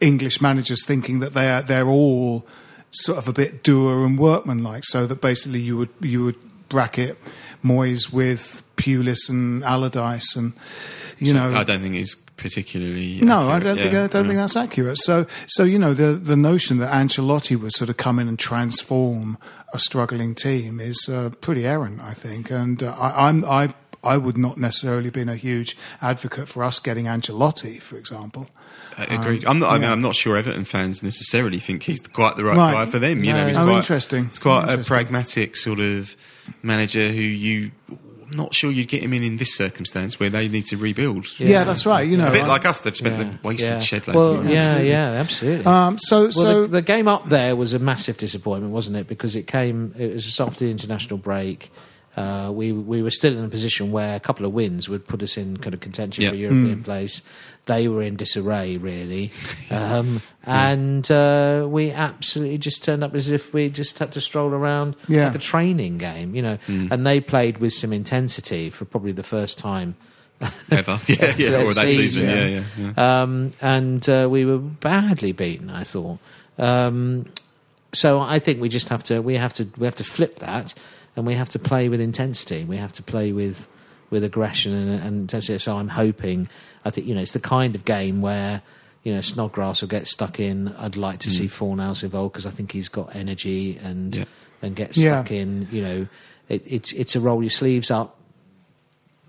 [0.00, 2.46] English managers thinking that they're they're all
[2.90, 7.18] sort of a bit doer and workmanlike, so that basically you would you would bracket
[7.64, 10.54] Moyes with Pulis and Allardyce and
[11.18, 13.20] you know I don't think it's particularly.
[13.22, 14.28] no, I don't think Yeah, I don't no.
[14.30, 14.98] think that's accurate.
[14.98, 18.38] So, so you know, the the notion that Ancelotti would sort of come in and
[18.38, 19.38] transform
[19.72, 22.50] a struggling team is uh, pretty errant, I think.
[22.50, 26.80] And uh, I, I'm I I would not necessarily been a huge advocate for us
[26.80, 28.48] getting Ancelotti, for example.
[28.96, 29.44] I Agreed.
[29.46, 29.70] I'm not.
[29.70, 29.92] I mean, yeah.
[29.92, 32.72] I'm not sure Everton fans necessarily think he's quite the right, Right.
[32.72, 33.22] guy for them.
[33.22, 33.40] You No.
[33.42, 34.24] know, he's Oh, quite interesting.
[34.26, 36.16] It's quite a pragmatic sort of
[36.62, 37.70] manager who you.
[38.30, 41.26] I'm not sure you'd get him in in this circumstance where they need to rebuild.
[41.40, 42.06] Yeah, that's right.
[42.08, 42.80] You know, a bit I- like us.
[42.80, 43.30] They've spent Yeah.
[43.30, 43.78] the wasted yeah.
[43.78, 44.54] shed loads well, of money.
[44.54, 45.66] yeah, yeah, absolutely.
[45.66, 49.08] Um, so, well, so the, the game up there was a massive disappointment, wasn't it?
[49.08, 51.70] Because it came, it was just after the international break.
[52.16, 55.22] Uh, we we were still in a position where a couple of wins would put
[55.22, 56.30] us in kind of contention Yeah.
[56.30, 56.38] for a.
[56.38, 57.22] European place.
[57.66, 59.30] They were in disarray, really,
[59.70, 64.50] um, and uh, we absolutely just turned up as if we just had to stroll
[64.52, 65.26] around Yeah.
[65.26, 66.58] like a training game, you know.
[66.66, 69.94] And they played with some intensity for probably the first time
[70.70, 70.98] ever.
[71.06, 71.50] Yeah, yeah.
[71.50, 72.02] that Or that season.
[72.02, 72.24] season.
[72.28, 72.64] Yeah, yeah.
[72.96, 73.22] yeah.
[73.22, 75.70] um, and uh, we were badly beaten.
[75.70, 76.18] I thought.
[76.58, 77.26] Um,
[77.92, 80.74] so I think we just have to we have to we have to flip that,
[81.16, 82.64] and we have to play with intensity.
[82.64, 83.66] We have to play with
[84.10, 85.58] with aggression and, and intensity.
[85.58, 86.48] So I'm hoping.
[86.84, 88.62] I think you know it's the kind of game where.
[89.02, 90.68] You know, Snodgrass will get stuck in.
[90.78, 91.34] I'd like to hmm.
[91.34, 94.24] see Fornals involved because I think he's got energy and Yeah.
[94.60, 95.22] and get Yeah.
[95.22, 95.68] stuck in.
[95.72, 96.06] You know,
[96.50, 98.20] it, it's it's a roll your sleeves up,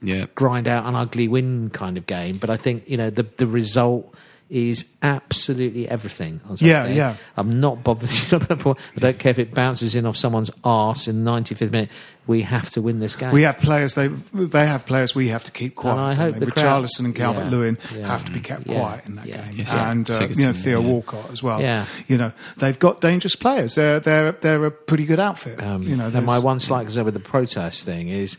[0.02, 0.26] yeah.
[0.36, 2.36] grind out an ugly win kind of game.
[2.36, 4.14] But I think you know the the result
[4.52, 6.42] is absolutely everything.
[6.50, 6.96] On Yeah, Saturday.
[6.98, 7.16] yeah.
[7.38, 8.10] I'm not bothered.
[8.32, 11.90] I don't care if it bounces in off someone's arse in the 95th minute.
[12.28, 13.32] We have to win this game.
[13.32, 13.96] we have players.
[13.96, 15.16] They they have players.
[15.16, 15.94] We have to keep quiet.
[15.96, 16.46] And I hope they?
[16.46, 18.08] the crowd- Richarlison and Calvert Yeah, Lewin yeah.
[18.08, 19.42] have to be kept Yeah, quiet in that yeah.
[19.46, 19.74] game, Yes.
[19.84, 20.88] and uh, you know Theo yeah.
[20.88, 21.62] Walcott as well.
[21.62, 21.86] Yeah.
[22.08, 23.76] You know they've got dangerous players.
[23.76, 25.64] They're they're they're a pretty good outfit.
[25.64, 28.38] Um, you know, and my one slight concern with the protest thing is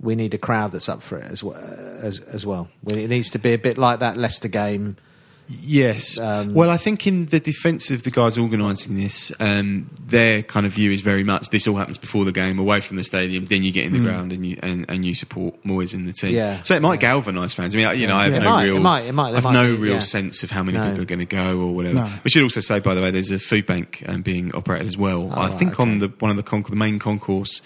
[0.00, 1.56] we need a crowd that's up for it as well.
[2.02, 4.96] As, as well, it needs to be a bit like that Leicester game.
[5.48, 6.18] Yes.
[6.18, 10.64] Um, well, I think in the defence of the guys organising this, um, their kind
[10.64, 13.44] of view is very much this all happens before the game, away from the stadium.
[13.44, 16.12] Then you get in the ground and you and, and you support Moyes in the
[16.12, 16.32] team.
[16.32, 16.36] Mm.
[16.36, 16.62] Yeah.
[16.62, 17.74] So it might galvanise fans.
[17.74, 18.38] I mean, I- you know, I have Yeah.
[18.40, 20.00] no might, real, it might, it might, I have might no be, real yeah.
[20.00, 20.86] sense of how many No.
[20.88, 21.94] people are going to go or whatever.
[21.96, 22.10] No.
[22.24, 24.96] We should also say, by the way, there's a food bank um, being operated as
[24.96, 25.30] well.
[25.32, 27.60] I Oh, right, think on the one of the, con- the main concourse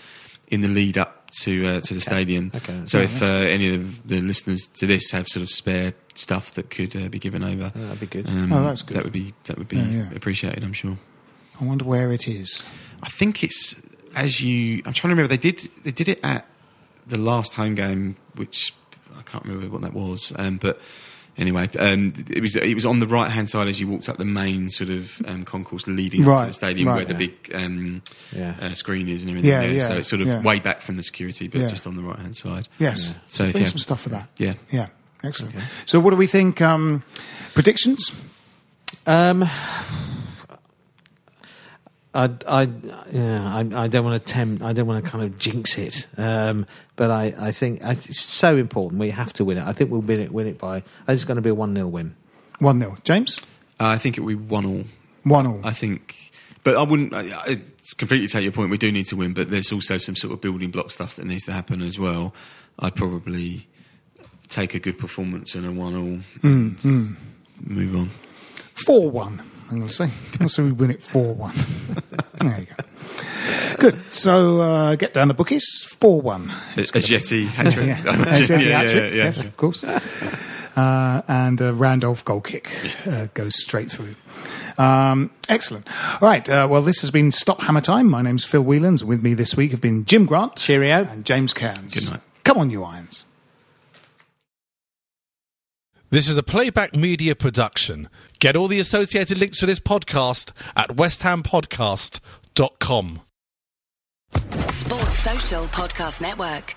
[0.48, 2.50] in the lead up to uh, to the stadium.
[2.54, 2.80] Okay.
[2.86, 6.52] So Yeah, if uh, any of the listeners to this have sort of spare stuff
[6.54, 8.28] that could uh, be given over, Oh, that'd be good.
[8.28, 8.96] um, Oh, that's good.
[8.96, 10.08] That would be that would be Yeah, yeah.
[10.14, 10.62] appreciated.
[10.64, 10.98] I'm sure.
[11.60, 12.66] I wonder where it is.
[13.02, 13.80] I think it's
[14.14, 14.82] as you.
[14.86, 15.28] I'm trying to remember.
[15.28, 16.46] They did they did it at
[17.06, 18.74] the last home game, which
[19.18, 20.32] I can't remember what that was.
[20.36, 20.80] Um, but
[21.38, 24.16] anyway, um, it was it was on the right hand side as you walked up
[24.16, 27.34] the main sort of um, concourse leading up to the stadium, right, where the big
[27.54, 28.02] um,
[28.34, 28.54] Yeah.
[28.60, 29.50] uh, screen is and everything.
[29.50, 29.72] Yeah, there.
[29.74, 30.40] yeah, So it's sort of yeah.
[30.42, 31.68] way back from the security, but Yeah.
[31.68, 32.68] just on the right hand side.
[32.78, 33.14] Yes.
[33.28, 34.28] So bring you- some stuff for that.
[34.38, 34.54] Yeah.
[34.70, 34.88] Yeah.
[35.24, 35.54] Excellent.
[35.86, 36.60] So what do we think?
[36.60, 37.02] Um,
[37.54, 38.10] predictions?
[39.06, 39.48] Um,
[42.16, 42.68] I, I,
[43.12, 44.62] yeah, I, I don't want to tempt.
[44.62, 46.06] I don't want to kind of jinx it.
[46.16, 46.64] Um,
[46.96, 48.98] but I, I think it's so important.
[48.98, 49.66] We have to win it.
[49.66, 50.32] I think we'll win it.
[50.32, 50.82] Win it by.
[51.06, 52.16] It's going to be a one 0 win.
[52.58, 53.42] One 0 James.
[53.78, 54.84] Uh, I think it will be one all.
[55.24, 55.60] One all.
[55.62, 56.32] I think,
[56.64, 57.12] but I wouldn't.
[57.12, 58.70] I, I it's completely take your point.
[58.70, 61.26] We do need to win, but there's also some sort of building block stuff that
[61.26, 62.34] needs to happen as well.
[62.78, 63.68] I'd probably
[64.48, 66.40] take a good performance and a one all.
[66.40, 67.16] Mm, mm.
[67.60, 68.10] Move on.
[68.72, 69.42] Four one.
[69.68, 70.10] I'm going to say.
[70.40, 71.54] I'm say we win it four one.
[72.38, 72.84] there you go.
[73.78, 74.12] Good.
[74.12, 75.84] So uh, get down the bookies.
[75.84, 76.52] Four one.
[76.76, 77.86] It's a Jetty hat trick.
[77.86, 78.34] yeah.
[78.34, 78.86] Jetty yeah, hat.
[78.86, 79.82] Yeah, yes, of course.
[79.84, 82.70] Uh, and a Randolph goal kick
[83.06, 84.14] uh, goes straight through.
[84.78, 85.88] Um, excellent.
[86.22, 86.48] All right.
[86.48, 88.08] Uh, well, this has been Stop Hammer Time.
[88.08, 89.02] My name's Phil Whelans.
[89.02, 90.56] With me this week have been Jim Grant.
[90.56, 91.04] Cheerio.
[91.06, 91.94] And James Cairns.
[91.94, 92.20] Good night.
[92.44, 93.24] Come on, you Irons.
[96.10, 98.08] This is a playback media production.
[98.38, 103.20] Get all the associated links for this podcast at westhampodcast.com.
[104.68, 106.74] Sports Social Podcast Network.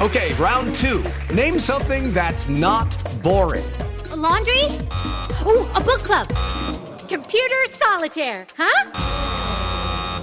[0.00, 1.04] Okay, round two.
[1.34, 3.64] Name something that's not boring.
[4.10, 4.64] A laundry?
[5.44, 6.28] Ooh, a book club.
[7.08, 8.90] Computer solitaire, huh?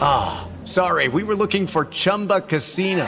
[0.02, 3.08] Ah, oh, sorry, we were looking for Chumba Casino.